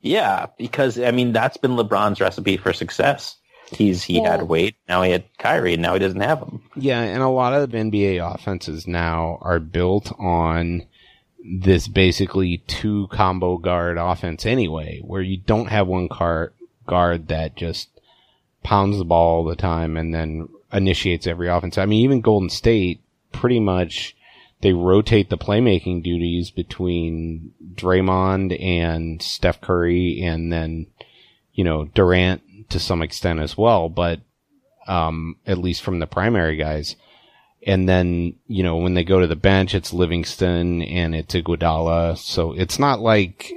[0.00, 3.36] yeah, because I mean that's been LeBron's recipe for success.
[3.70, 6.62] He's he had Well- Wade, now he had Kyrie, and now he doesn't have him.
[6.76, 10.84] Yeah, and a lot of NBA offenses now are built on
[11.44, 16.52] this basically two combo guard offense anyway, where you don't have one car-
[16.86, 17.88] guard that just
[18.62, 21.78] pounds the ball all the time and then initiates every offense.
[21.78, 23.00] I mean, even Golden State
[23.32, 24.14] pretty much
[24.62, 30.86] they rotate the playmaking duties between Draymond and Steph Curry and then,
[31.52, 34.20] you know, Durant to some extent as well, but
[34.86, 36.94] um, at least from the primary guys.
[37.64, 42.16] And then, you know, when they go to the bench, it's Livingston and it's Iguodala.
[42.16, 43.52] So it's not like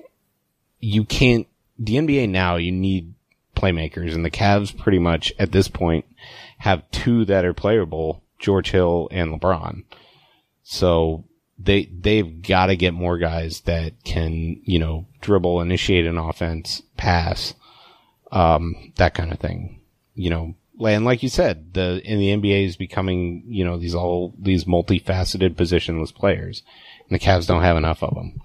[0.79, 1.47] you can't,
[1.77, 3.13] the NBA now, you need
[3.55, 6.05] playmakers and the Cavs pretty much at this point
[6.59, 9.83] have two that are playable, George Hill and LeBron.
[10.67, 11.23] So
[11.59, 16.81] they, they've got to get more guys that can, you know, dribble, initiate an offense,
[16.97, 17.53] pass,
[18.31, 19.79] um, that kind of thing.
[20.15, 23.95] You know, and like you said, the in the NBA is becoming you know these
[23.95, 26.63] all these multifaceted positionless players,
[27.09, 28.41] and the Cavs don't have enough of them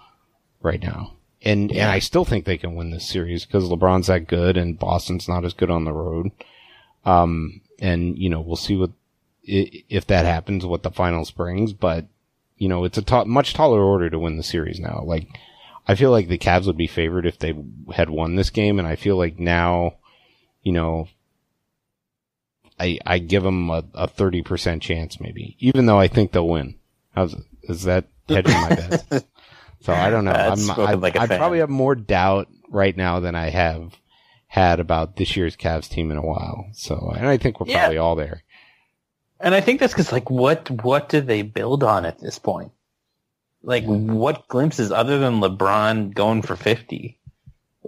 [0.60, 1.14] right now.
[1.42, 4.78] And and I still think they can win this series because LeBron's that good and
[4.78, 6.30] Boston's not as good on the road.
[7.04, 8.90] Um, and you know we'll see what
[9.42, 11.72] if that happens, what the finals brings.
[11.72, 12.06] But
[12.56, 15.02] you know it's a ta- much taller order to win the series now.
[15.04, 15.28] Like
[15.88, 17.54] I feel like the Cavs would be favored if they
[17.94, 19.94] had won this game, and I feel like now,
[20.62, 21.08] you know,
[22.78, 26.76] I I give them a, a 30% chance maybe, even though I think they'll win.
[27.14, 27.34] How's
[27.64, 29.24] is that hedging my bets?
[29.82, 30.32] So I don't know.
[30.34, 33.94] That's I'm, I, like I probably have more doubt right now than I have
[34.46, 36.66] had about this year's Cavs team in a while.
[36.74, 37.78] So, and I think we're Yeah.
[37.78, 38.42] probably all there.
[39.40, 42.72] And I think that's because, like, what what do they build on at this point?
[43.62, 47.18] Like, what glimpses other than LeBron going for fifty?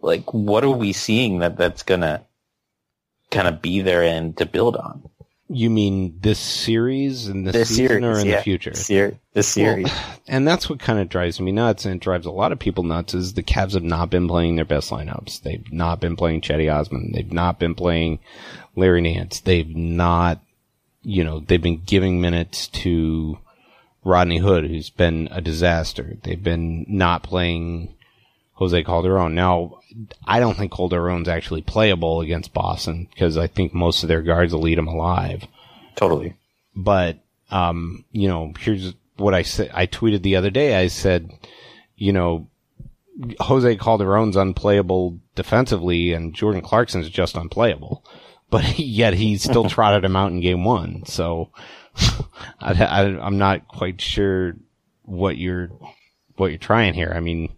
[0.00, 2.24] Like, what are we seeing that that's gonna
[3.30, 5.08] kind of be there and to build on
[5.48, 8.36] You mean this series and this, this season series or in yeah.
[8.36, 8.74] the future?
[8.74, 9.86] Ser- this series.
[9.86, 12.84] Well, and that's what kind of drives me nuts, and drives a lot of people
[12.84, 13.14] nuts.
[13.14, 15.42] Is the Cavs have not been playing their best lineups.
[15.42, 17.12] They've not been playing Cedi Osman.
[17.12, 18.18] They've not been playing
[18.76, 19.40] Larry Nance.
[19.40, 20.40] They've not,
[21.02, 23.38] you know, they've been giving minutes to
[24.04, 26.16] Rodney Hood, who's been a disaster.
[26.22, 27.94] They've been not playing
[28.54, 29.34] Jose Calderon.
[29.34, 29.80] Now,
[30.24, 34.54] I don't think Calderon's actually playable against Boston because I think most of their guards
[34.54, 35.46] will eat him alive
[35.96, 36.34] totally.
[36.74, 37.18] but
[37.50, 39.70] um, you know, here's what I said.
[39.74, 40.74] I tweeted the other day.
[40.76, 41.30] I said,
[41.96, 42.48] you know,
[43.40, 48.04] Jose Calderon's unplayable defensively, and Jordan Clarkson's just unplayable.
[48.52, 51.04] But yet he still trotted him out in game one.
[51.06, 51.50] So
[52.60, 54.54] I, I, I'm not quite sure
[55.02, 55.70] what you're
[56.36, 57.12] what you're trying here.
[57.12, 57.52] I mean,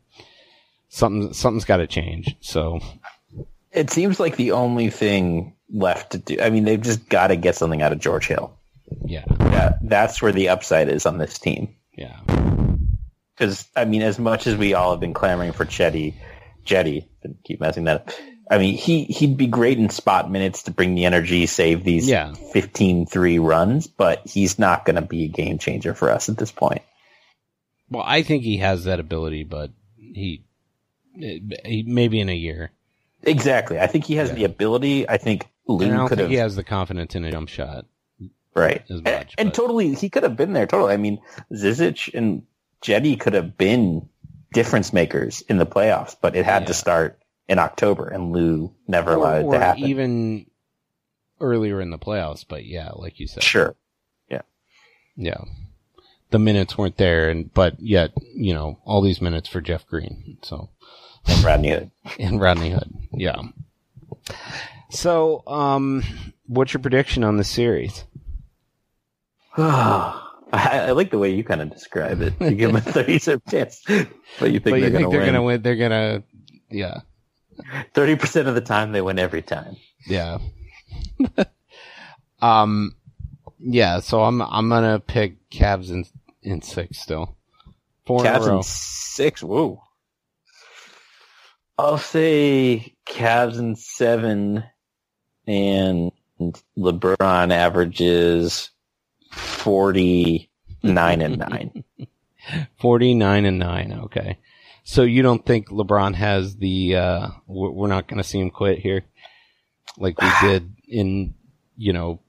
[0.88, 2.36] something something's got to change.
[2.40, 2.80] So
[3.72, 6.38] It seems like the only thing left to do.
[6.40, 8.56] I mean, they've just got to get something out of George Hill.
[9.04, 9.24] Yeah.
[9.28, 11.74] That that's where the upside is on this team.
[11.96, 12.20] Yeah.
[13.36, 16.14] Because I mean, as much as we all have been clamoring for Chetty,
[16.64, 17.08] Jetty,
[17.44, 18.10] keep messing that up.
[18.50, 22.08] I mean, he he'd be great in spot minutes to bring the energy, save these
[22.08, 22.34] Yeah.
[22.54, 26.52] 15-3 runs, but he's not going to be a game changer for us at this
[26.52, 26.82] point.
[27.90, 30.44] Well, I think he has that ability, but he,
[31.14, 32.70] he maybe in a year.
[33.22, 33.78] Exactly.
[33.80, 34.34] I think he has Yeah.
[34.34, 35.08] the ability.
[35.08, 37.86] I think Lue could have he has the confidence in a jump shot.
[38.56, 40.66] right as And- much, and, but- totally he could have been there.
[40.66, 40.92] Totally.
[40.92, 41.18] I mean,
[41.52, 42.42] Zizic and
[42.82, 44.08] Cedi could have been
[44.52, 46.66] difference makers in the playoffs, but it had Yeah.
[46.66, 47.18] to start
[47.48, 49.84] in October, and Lue never Or, allowed it to happen.
[49.84, 50.46] even
[51.40, 53.42] earlier in the playoffs, but yeah, like you said.
[53.42, 53.76] sure.
[54.30, 54.42] Yeah.
[55.16, 55.42] Yeah.
[56.30, 60.38] The minutes weren't there and but yet, you know, all these minutes for Jeff Green.
[60.42, 60.70] So
[61.26, 61.90] And Rodney Hood.
[62.18, 62.90] and Rodney Hood.
[63.12, 63.40] Yeah.
[64.90, 66.02] So, um
[66.46, 68.04] what's your prediction on the series?
[69.56, 70.20] I,
[70.52, 72.34] I like the way you kind of describe it.
[72.40, 73.82] You give them a 30 percent chance,
[74.38, 75.62] but you think but they're going they're to win.
[75.62, 76.22] they're gonna
[76.70, 77.00] yeah.
[77.94, 79.76] 30% of the time, they win every time.
[80.06, 80.38] Yeah.
[82.42, 82.94] um
[83.58, 86.04] yeah, so I'm I'm gonna pick Cavs in
[86.42, 87.36] in six still.
[88.04, 88.56] Four in Cavs a row.
[88.58, 89.42] in six.
[89.42, 89.82] Whoa.
[91.78, 94.64] I'll say Cavs in seven,
[95.46, 96.12] and
[96.76, 98.70] LeBron averages
[99.30, 100.50] forty
[100.82, 101.84] nine and nine.
[102.78, 104.00] 49 and 9.
[104.04, 104.38] Okay.
[104.84, 108.78] So you don't think LeBron has the, uh, we're not going to see him quit
[108.78, 109.02] here
[109.98, 111.34] like we did in,
[111.76, 112.20] you know,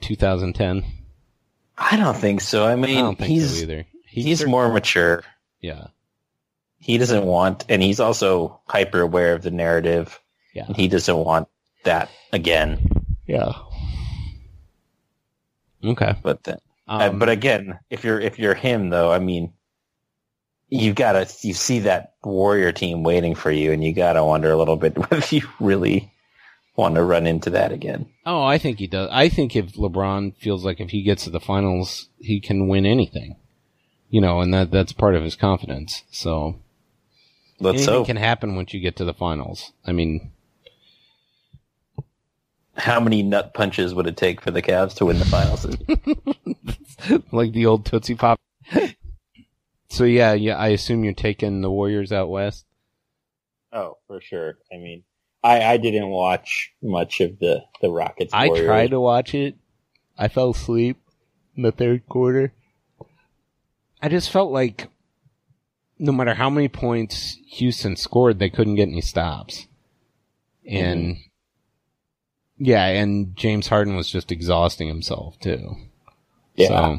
[0.00, 0.84] 2010?
[1.76, 2.66] I don't think so.
[2.66, 3.86] I mean, I don't think he's so either.
[4.06, 5.24] he's cer- more mature.
[5.60, 5.88] Yeah.
[6.78, 10.20] He doesn't want, and he's also hyper aware of the narrative.
[10.54, 10.66] Yeah.
[10.66, 11.48] And he doesn't want
[11.82, 12.86] that again.
[13.26, 13.52] Yeah.
[15.82, 16.14] Okay.
[16.22, 19.52] But then, Uh, Um, but again, if you're if you're him though, I mean,
[20.74, 24.56] you gotta you see that warrior team waiting for you, and you gotta wonder a
[24.56, 26.10] little bit whether you really
[26.76, 28.06] want to run into that again.
[28.26, 29.08] oh, I think he does.
[29.12, 32.84] I think if LeBron feels like if he gets to the finals, he can win
[32.86, 33.36] anything.
[34.10, 36.02] You know, and that that's part of his confidence.
[36.10, 36.56] So
[37.60, 38.06] Let's anything hope.
[38.06, 39.72] can happen once you get to the finals.
[39.86, 40.32] I mean,
[42.76, 45.64] How many nut punches would it take for the Cavs to win the finals?
[47.32, 48.40] like the old Tootsie Pop.
[49.94, 52.66] So yeah, yeah, I assume you're taking the Warriors out west.
[53.72, 54.58] oh, for sure.
[54.72, 55.04] I mean,
[55.42, 58.32] I I didn't watch much of the the Rockets.
[58.34, 58.66] I Warriors.
[58.66, 59.56] tried to watch it.
[60.18, 60.98] I fell asleep
[61.56, 62.52] in the third quarter.
[64.02, 64.88] I just felt like
[65.98, 69.66] no matter how many points Houston scored, they couldn't get any stops.
[70.68, 70.76] Mm-hmm.
[70.76, 71.16] And
[72.58, 75.76] yeah, and James Harden was just exhausting himself too.
[76.54, 76.68] Yeah.
[76.68, 76.98] So,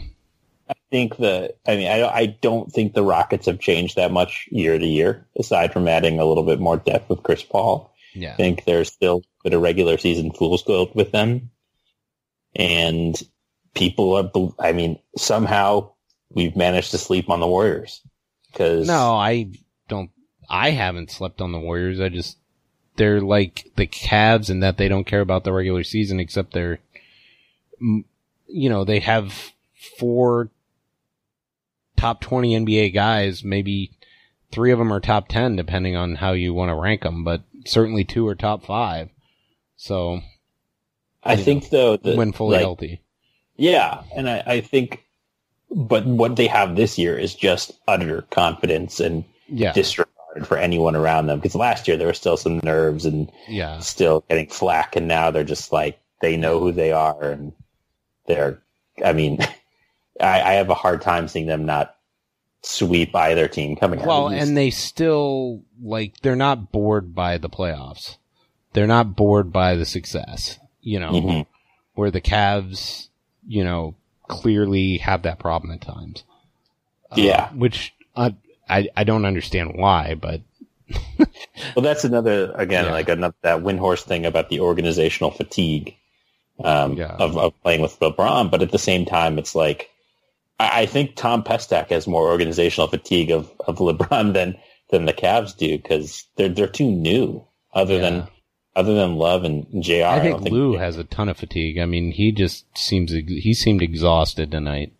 [0.68, 4.12] I think the, I mean, I, don't- I don't think the Rockets have changed that
[4.12, 7.94] much year to year, aside from adding a little bit more depth with Chris Paul.
[8.14, 8.34] yeah.
[8.34, 11.52] I think there's still a bit of regular season fool's gold with them.
[12.56, 13.22] And
[13.74, 14.32] people are,
[14.66, 15.92] I mean, somehow
[16.30, 18.02] we've managed to sleep on the Warriors.
[18.54, 19.52] Cause No, I
[19.90, 20.10] don't.
[20.50, 22.00] I haven't slept on the Warriors.
[22.00, 22.38] I just
[22.96, 26.80] they're like the Cavs in that they don't care about the regular season except they're,
[27.82, 29.52] you know, they have
[30.00, 30.50] four
[31.98, 33.44] top twenty NBA guys.
[33.44, 33.92] Maybe
[34.52, 37.24] three of them are top ten, depending on how you want to rank them.
[37.24, 39.10] But certainly two are top five.
[39.78, 40.22] So
[41.26, 43.02] I think though, that, when fully like, healthy,
[43.58, 45.04] Yeah, and I, I think,
[45.72, 50.10] but what they have this year is just utter confidence and yeah, disregard
[50.44, 51.40] for anyone around them.
[51.40, 55.32] Because last year there were still some nerves and yeah, still getting flack, and now
[55.32, 57.54] they're just like they know who they are, and
[58.28, 58.62] they're.
[59.04, 59.40] I mean,
[60.22, 61.96] I, I have a hard time seeing them not
[62.62, 64.08] sweep either team coming out.
[64.08, 64.48] Well, of the East.
[64.48, 68.18] and they still like they're not bored by the playoffs.
[68.74, 70.60] They're not bored by the success.
[70.82, 71.46] You know, Mhm.
[71.96, 73.10] where the Cavs,
[73.48, 73.96] you know,
[74.28, 76.24] clearly have that problem at times.
[77.12, 77.50] Uh, Yeah.
[77.54, 78.36] which I,
[78.70, 80.42] I I don't understand why, but
[81.76, 82.92] well, that's another again Yeah.
[82.92, 85.96] like another that Windhorst thing about the organizational fatigue
[86.64, 87.16] um, Yeah.
[87.20, 89.90] of, of playing with LeBron, but at the same time, it's like
[90.60, 94.58] I, I think Tom Pestak has more organizational fatigue of, of LeBron than
[94.90, 97.46] than the Cavs do because they're they're too new.
[97.74, 98.02] Other Yeah.
[98.02, 98.28] than
[98.78, 100.04] other than Love and Jr.
[100.06, 101.78] I think don't Lue has a ton of fatigue.
[101.78, 104.92] I mean, he just seems he seemed exhausted tonight.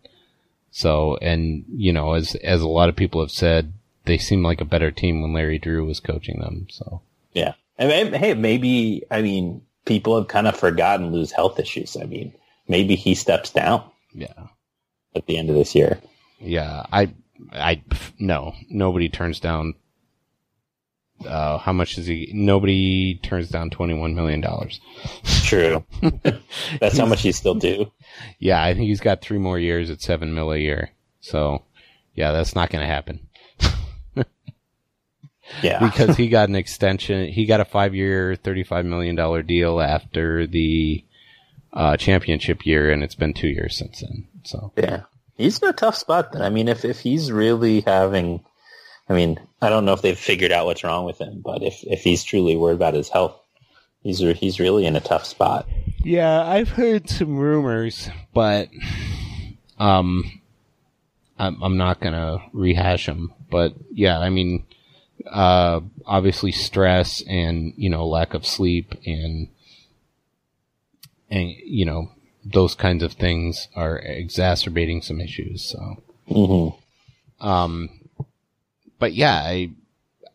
[0.70, 3.72] So, and you know, as as a lot of people have said,
[4.04, 6.66] they seem like a better team when Larry Drew was coaching them.
[6.70, 7.00] So,
[7.32, 7.54] Yeah.
[7.78, 11.96] And may- hey, maybe, I mean, people have kind of forgotten Lue's health issues.
[11.96, 12.32] I mean,
[12.68, 13.82] maybe he steps down
[14.14, 14.32] Yeah.
[15.16, 15.98] At the end of this year.
[16.38, 16.84] Yeah.
[16.92, 17.14] I,
[17.52, 17.82] I,
[18.18, 19.74] no, nobody turns down,
[21.26, 22.30] uh, how much is he?
[22.34, 24.44] Nobody turns down $21 million.
[25.24, 25.84] True.
[26.80, 27.90] That's how much he's still due.
[28.38, 28.62] Yeah.
[28.62, 30.90] I think he's got three more years at seven mil a year.
[31.20, 31.64] So
[32.16, 33.20] yeah, that's not going to happen.
[35.62, 35.78] Yeah.
[35.78, 37.28] because he got an extension.
[37.28, 41.04] He got a five year, $35 million deal after the
[41.72, 44.26] uh, championship year, and it's been two years since then.
[44.46, 45.02] So, Yeah.
[45.36, 46.40] He's in a tough spot then.
[46.40, 48.42] I mean, if, if he's really having,
[49.06, 51.84] I mean, I don't know if they've figured out what's wrong with him, but if,
[51.84, 53.38] if he's truly worried about his health,
[54.02, 55.68] he's, he's really in a tough spot.
[56.02, 58.70] yeah, I've heard some rumors, but
[59.78, 60.40] um,
[61.38, 63.34] I'm, I'm not going to rehash them.
[63.50, 64.64] But yeah, I mean,
[65.30, 69.48] uh, obviously stress and, you know, lack of sleep and,
[71.30, 72.10] and, you know,
[72.52, 75.64] those kinds of things are exacerbating some issues.
[75.64, 76.68] So, hmm
[77.38, 77.90] um,
[78.98, 79.70] but yeah, I,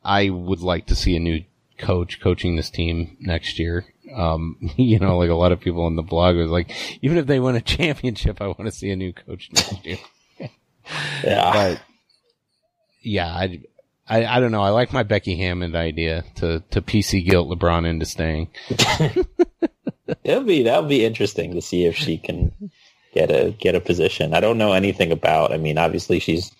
[0.03, 1.43] I would like to see a new
[1.79, 3.85] coach coaching this team next year.
[4.15, 7.25] Um, you know, like a lot of people on the blog was like, even if
[7.25, 9.97] they win a championship, I want to see a new coach next year.
[11.23, 11.53] Yeah.
[11.53, 11.81] but
[13.03, 13.61] yeah, I,
[14.09, 14.63] I, I don't know.
[14.63, 18.49] I like my Becky Hammon idea to, to PC guilt LeBron into staying.
[20.23, 22.51] It'll be that'll be interesting to see if she can
[23.13, 24.33] get a get a position.
[24.33, 25.51] I don't know anything about.
[25.51, 26.51] I mean, obviously she's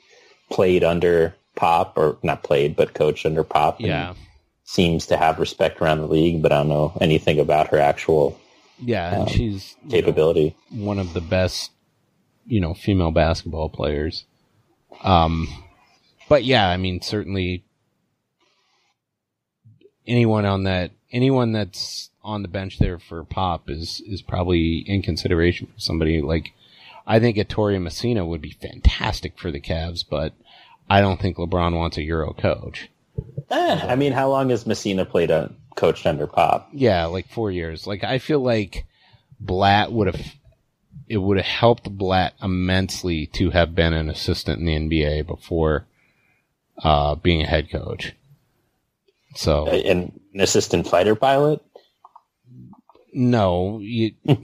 [0.49, 3.77] played under Pop or not played, but coached under Pop.
[3.79, 4.13] and Yeah.
[4.63, 8.39] seems to have respect around the league, but I don't know anything about her actual
[8.83, 9.21] Yeah.
[9.21, 10.55] Um, she's you know, capability.
[10.71, 11.71] one of the best,
[12.47, 14.25] you know, female basketball players.
[15.03, 15.47] Um,
[16.29, 17.63] but yeah, I mean, certainly
[20.07, 25.01] anyone on that, anyone that's on the bench there for Pop is, is probably in
[25.01, 26.53] consideration for somebody like,
[27.07, 30.33] I think Ettore Messina would be fantastic for the Cavs, but
[30.89, 32.89] I don't think LeBron wants a Euro coach.
[33.49, 36.69] Eh, I mean, how long has Messina played a coached under Pop?
[36.73, 37.87] Yeah, like four years.
[37.87, 38.85] Like I feel like
[39.39, 40.35] Blatt would have
[41.07, 45.85] it would have helped Blatt immensely to have been an assistant in the NBA before
[46.81, 48.13] uh, being a head coach.
[49.35, 51.61] So An, an assistant fighter pilot?
[53.13, 54.13] No, you,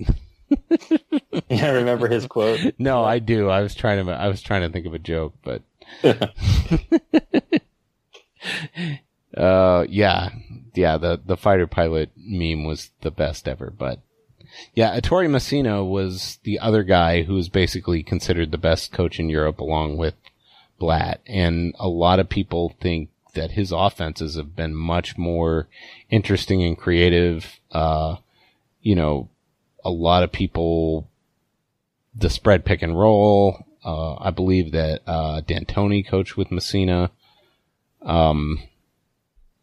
[1.50, 2.60] Yeah, remember his quote?
[2.80, 3.50] no, I do.
[3.50, 5.62] I was trying to I was trying to think of a joke, but
[9.36, 10.30] uh, yeah,
[10.74, 10.98] yeah.
[10.98, 14.00] The the fighter pilot meme was the best ever, but
[14.74, 19.30] yeah, Ettore Messina was the other guy who was basically considered the best coach in
[19.30, 20.16] Europe, along with
[20.80, 25.68] Blatt, and a lot of people think that his offenses have been much more
[26.10, 27.60] interesting and creative.
[27.72, 28.18] Uh,
[28.88, 29.30] you know,
[29.84, 31.12] a lot of people
[32.16, 33.66] the spread pick and roll.
[33.84, 37.12] Uh, I believe that uh, D'Antoni coached with Messina.
[38.02, 38.64] Um,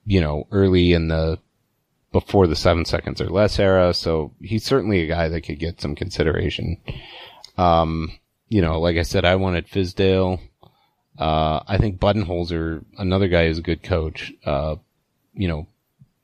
[0.04, 1.38] you know, early in the
[2.12, 5.80] before the seven seconds or less era, so he's certainly a guy that could get
[5.80, 6.76] some consideration.
[7.56, 8.12] Um,
[8.50, 10.38] you know, like I said, I wanted Fizdale.
[11.18, 14.76] Uh, I think Budenholzer, another guy who's a good coach, uh,
[15.32, 15.66] you know,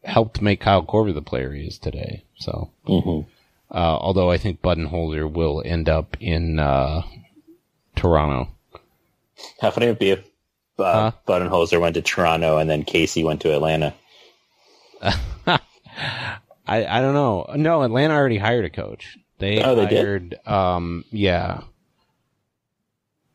[0.05, 2.25] helped make Kyle Korver the player he is today.
[2.41, 3.21] So, hmm
[3.73, 7.03] uh, although I think Budenholzer will end up in uh,
[7.95, 8.51] Toronto.
[9.61, 10.25] How funny it would be if
[10.79, 11.13] uh, Huh?
[11.29, 13.95] Budenholzer went to Toronto and then Casey went to Atlanta.
[15.03, 15.59] I
[16.67, 17.47] I don't know.
[17.55, 19.17] No, Atlanta already hired a coach.
[19.39, 20.35] They Oh, they did?
[20.47, 21.63] Um, yeah.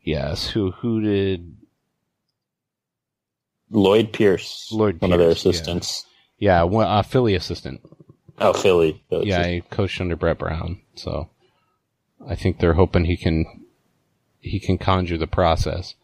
[0.02, 0.48] Yes.
[0.48, 1.56] Who who did?
[3.70, 5.50] Lloyd Pierce, Lloyd one of their Pierce, yeah.
[5.50, 6.06] assistants.
[6.38, 7.80] Yeah, one, uh, Philly assistant.
[8.38, 9.02] Oh, Philly.
[9.08, 9.40] Philly Yeah.
[9.40, 11.28] I coached under Brett Brown, so
[12.26, 13.64] I think they're hoping he can
[14.40, 15.94] he can conjure the process.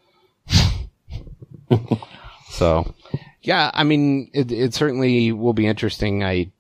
[2.51, 2.95] so,
[3.43, 6.25] yeah, I mean, it, it certainly will be interesting.
[6.25, 6.51] I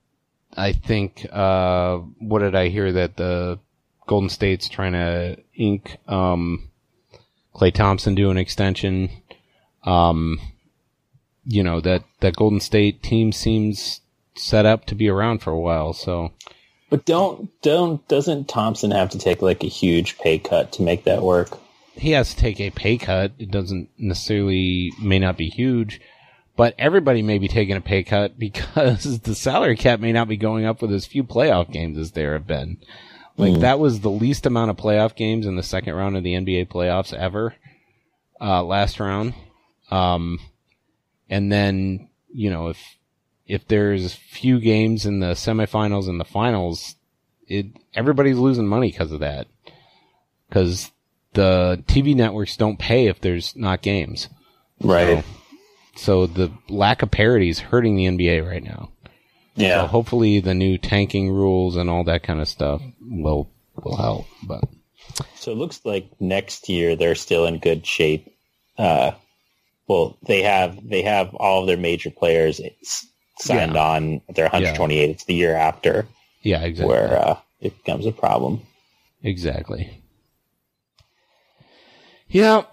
[0.57, 3.59] I think uh, what did I hear that the
[4.07, 6.71] Golden State's trying to ink um,
[7.55, 9.11] Klay Thompson do an extension.
[9.85, 10.39] Um,
[11.45, 14.01] you know that that Golden State team seems
[14.35, 15.93] set up to be around for a while.
[15.93, 16.33] So
[16.91, 21.05] But don't don't doesn't Thompson have to take like a huge pay cut to make
[21.05, 21.59] that work?
[21.95, 23.33] he has to take a pay cut.
[23.39, 26.01] It doesn't necessarily may not be huge,
[26.57, 30.37] but everybody may be taking a pay cut because the salary cap may not be
[30.37, 32.79] going up with as few playoff games as there have been.
[33.39, 36.35] Like that was the least amount of playoff games in the second round of the
[36.35, 37.55] NBA playoffs ever.
[38.41, 39.35] Uh, last round.
[39.91, 40.39] Um,
[41.31, 42.79] and then, you know, if,
[43.53, 46.95] if there's few games in the semifinals and the finals,
[47.47, 49.47] it everybody's losing money because of that.
[50.49, 50.91] Because
[51.35, 54.31] the TV networks don't pay if there's not games.
[54.81, 55.23] Right.
[55.95, 58.91] So, so the lack of parity is hurting the NBA right now.
[59.55, 59.83] Yeah.
[59.83, 64.27] So hopefully the new tanking rules and all that kind of stuff will will help.
[64.45, 64.65] But
[65.35, 68.35] So it looks like next year they're still in good shape.
[68.79, 69.13] Uh,
[69.87, 72.63] well, they have they have all of their major players
[73.39, 73.83] signed Yeah.
[73.83, 74.21] on.
[74.29, 75.11] They're 128.
[75.11, 76.07] It's the year after
[76.43, 76.89] yeah, exactly.
[76.89, 78.63] where uh, it becomes a problem.
[79.23, 80.03] Exactly.
[82.29, 82.63] Yeah.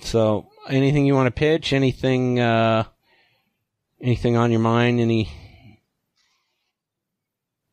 [0.00, 1.74] So, anything you want to pitch?
[1.74, 2.40] Anything?
[2.40, 2.84] uh
[4.00, 5.00] Anything on your mind?
[5.00, 5.28] Any?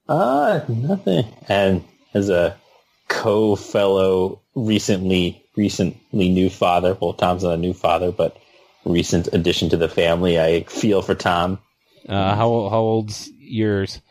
[0.09, 1.25] Uh, nothing.
[1.47, 1.83] And
[2.13, 2.57] as a
[3.07, 8.35] co-fellow, recently recently new father, well, Tom's not a new father, but
[8.85, 11.59] recent addition to the family, I feel for Tom.
[12.07, 14.01] Uh, how how old's yours?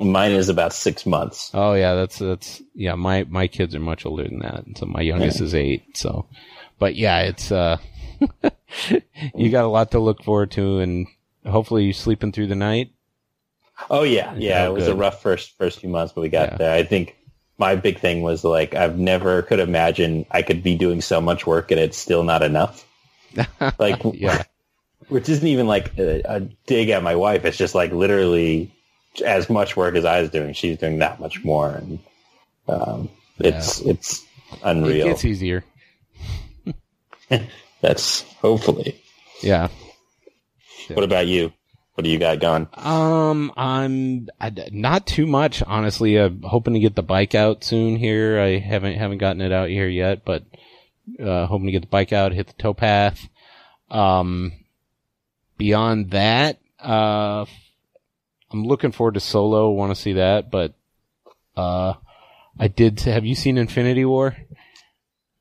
[0.00, 1.50] Mine is about six months.
[1.52, 2.94] Oh yeah, that's that's yeah.
[2.94, 4.64] My my kids are much older than that.
[4.76, 5.96] So my youngest is eight.
[5.96, 6.26] So,
[6.78, 7.78] but yeah, it's uh,
[9.34, 11.08] you got a lot to look forward to, and
[11.44, 12.92] hopefully you're sleeping through the night.
[13.90, 14.66] Oh yeah, yeah.
[14.66, 14.92] Oh, it was good.
[14.92, 16.56] a rough first first few months, but we got Yeah.
[16.58, 16.74] there.
[16.74, 17.16] I think
[17.58, 21.44] my big thing was like I've never could imagine I could be doing so much
[21.46, 22.84] work and it's still not enough.
[23.78, 24.42] Like Yeah,
[25.08, 27.44] which isn't even like a, a dig at my wife.
[27.44, 28.72] It's just like literally
[29.24, 31.98] as much work as I was doing, she's doing that much more, and
[32.68, 33.08] um,
[33.38, 35.06] it's it's it unreal.
[35.06, 35.64] gets easier.
[37.80, 39.00] That's hopefully.
[39.42, 39.68] Yeah.
[40.88, 41.52] What about you?
[41.94, 42.68] What do you got going?
[42.74, 46.16] Um, I'm I, not too much, honestly.
[46.16, 47.96] I'm hoping to get the bike out soon.
[47.96, 50.44] Here, I haven't haven't gotten it out here yet, but
[51.22, 53.28] uh, hoping to get the bike out, hit the towpath.
[53.90, 54.52] Um,
[55.56, 57.44] beyond that, uh,
[58.50, 59.70] I'm looking forward to Solo.
[59.70, 60.74] Want to see that, but
[61.56, 61.94] uh,
[62.58, 63.00] I did.
[63.00, 64.36] Have you seen Infinity War?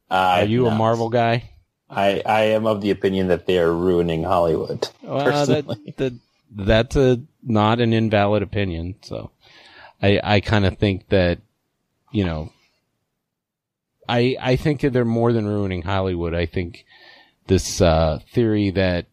[0.10, 0.76] Uh, Are you a.
[0.76, 1.49] Marvel guy?
[1.89, 4.89] I I am of the opinion that they are ruining Hollywood.
[5.02, 5.68] Well, that,
[5.98, 6.14] that
[6.52, 8.95] that's a not an invalid opinion.
[9.03, 9.31] So,
[10.02, 11.39] I I kind of think that,
[12.11, 12.52] you know,
[14.07, 16.34] I I think that they're more than ruining Hollywood.
[16.34, 16.85] I think
[17.47, 19.07] this uh, theory that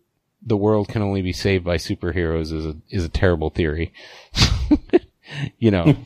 [0.47, 3.93] the world can only be saved by superheroes is a is a terrible theory.
[5.59, 5.97] you know,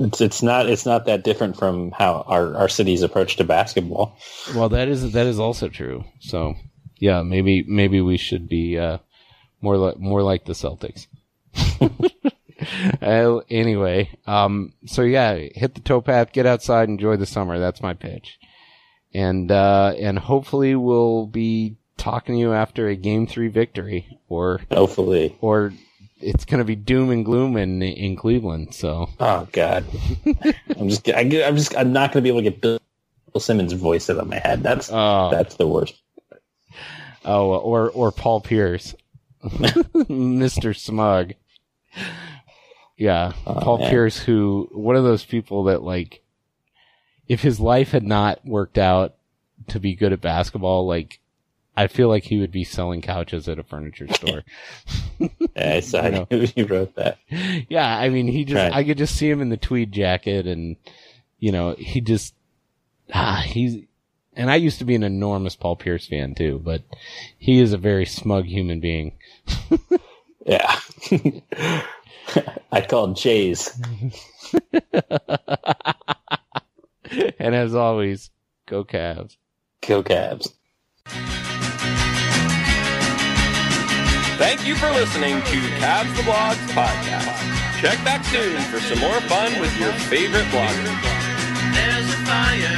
[0.00, 4.18] It's it's not it's not that different from how our, our city's approach to basketball.
[4.54, 6.04] well that is that is also true.
[6.20, 6.54] So,
[6.98, 8.98] yeah, maybe maybe we should be uh,
[9.60, 11.06] more like more like the Celtics.
[13.00, 17.58] Uh, anyway, um, so yeah, hit the towpath, get outside, enjoy the summer.
[17.58, 18.38] That's my pitch.
[19.14, 24.60] And, uh, and hopefully we'll be talking to you after a game three victory or,
[24.72, 25.36] Hopefully.
[25.40, 25.72] or
[26.20, 28.74] it's going to be doom and gloom in, in Cleveland.
[28.74, 29.84] So, Oh God,
[30.76, 32.80] I'm just I, am just I'm not going to be able to get Bill,
[33.38, 34.62] Simmons' voice out of my head.
[34.64, 35.94] That's oh, that's the worst.
[37.24, 38.94] oh, or, or Paul Pierce,
[39.44, 40.76] Mr.
[40.76, 41.34] Smug.
[42.98, 43.32] Yeah.
[43.46, 43.90] Oh, Paul man.
[43.90, 46.20] Pierce, who, one of those people that like,
[47.28, 49.14] if his life had not worked out
[49.68, 51.20] to be good at basketball, like,
[51.76, 54.42] I feel like he would be selling couches at a furniture store.
[55.20, 56.26] Yeah, I saw You know.
[56.56, 57.18] you wrote that.
[57.68, 58.72] yeah, I mean, he just, Right.
[58.72, 60.74] I could just see him in the tweed jacket and,
[61.38, 62.34] you know, he just,
[63.14, 63.84] ah, he's,
[64.34, 66.82] and I used to be an enormous Paul Pierce fan too, but
[67.38, 69.12] he is a very smug human being.
[70.46, 70.80] Yeah.
[72.72, 73.70] I called Jays.
[77.38, 78.30] and as always,
[78.66, 79.36] go Cavs.
[79.86, 80.52] Go Cavs.
[84.38, 87.80] Thank you for listening to Cavs the Blogs podcast.
[87.80, 91.02] Check back soon for some more fun with your favorite bloggers.
[91.74, 92.77] There's a fire.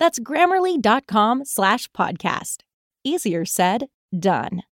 [0.00, 2.62] That's grammarly.com slash podcast.
[3.04, 3.86] Easier said,
[4.18, 4.62] done.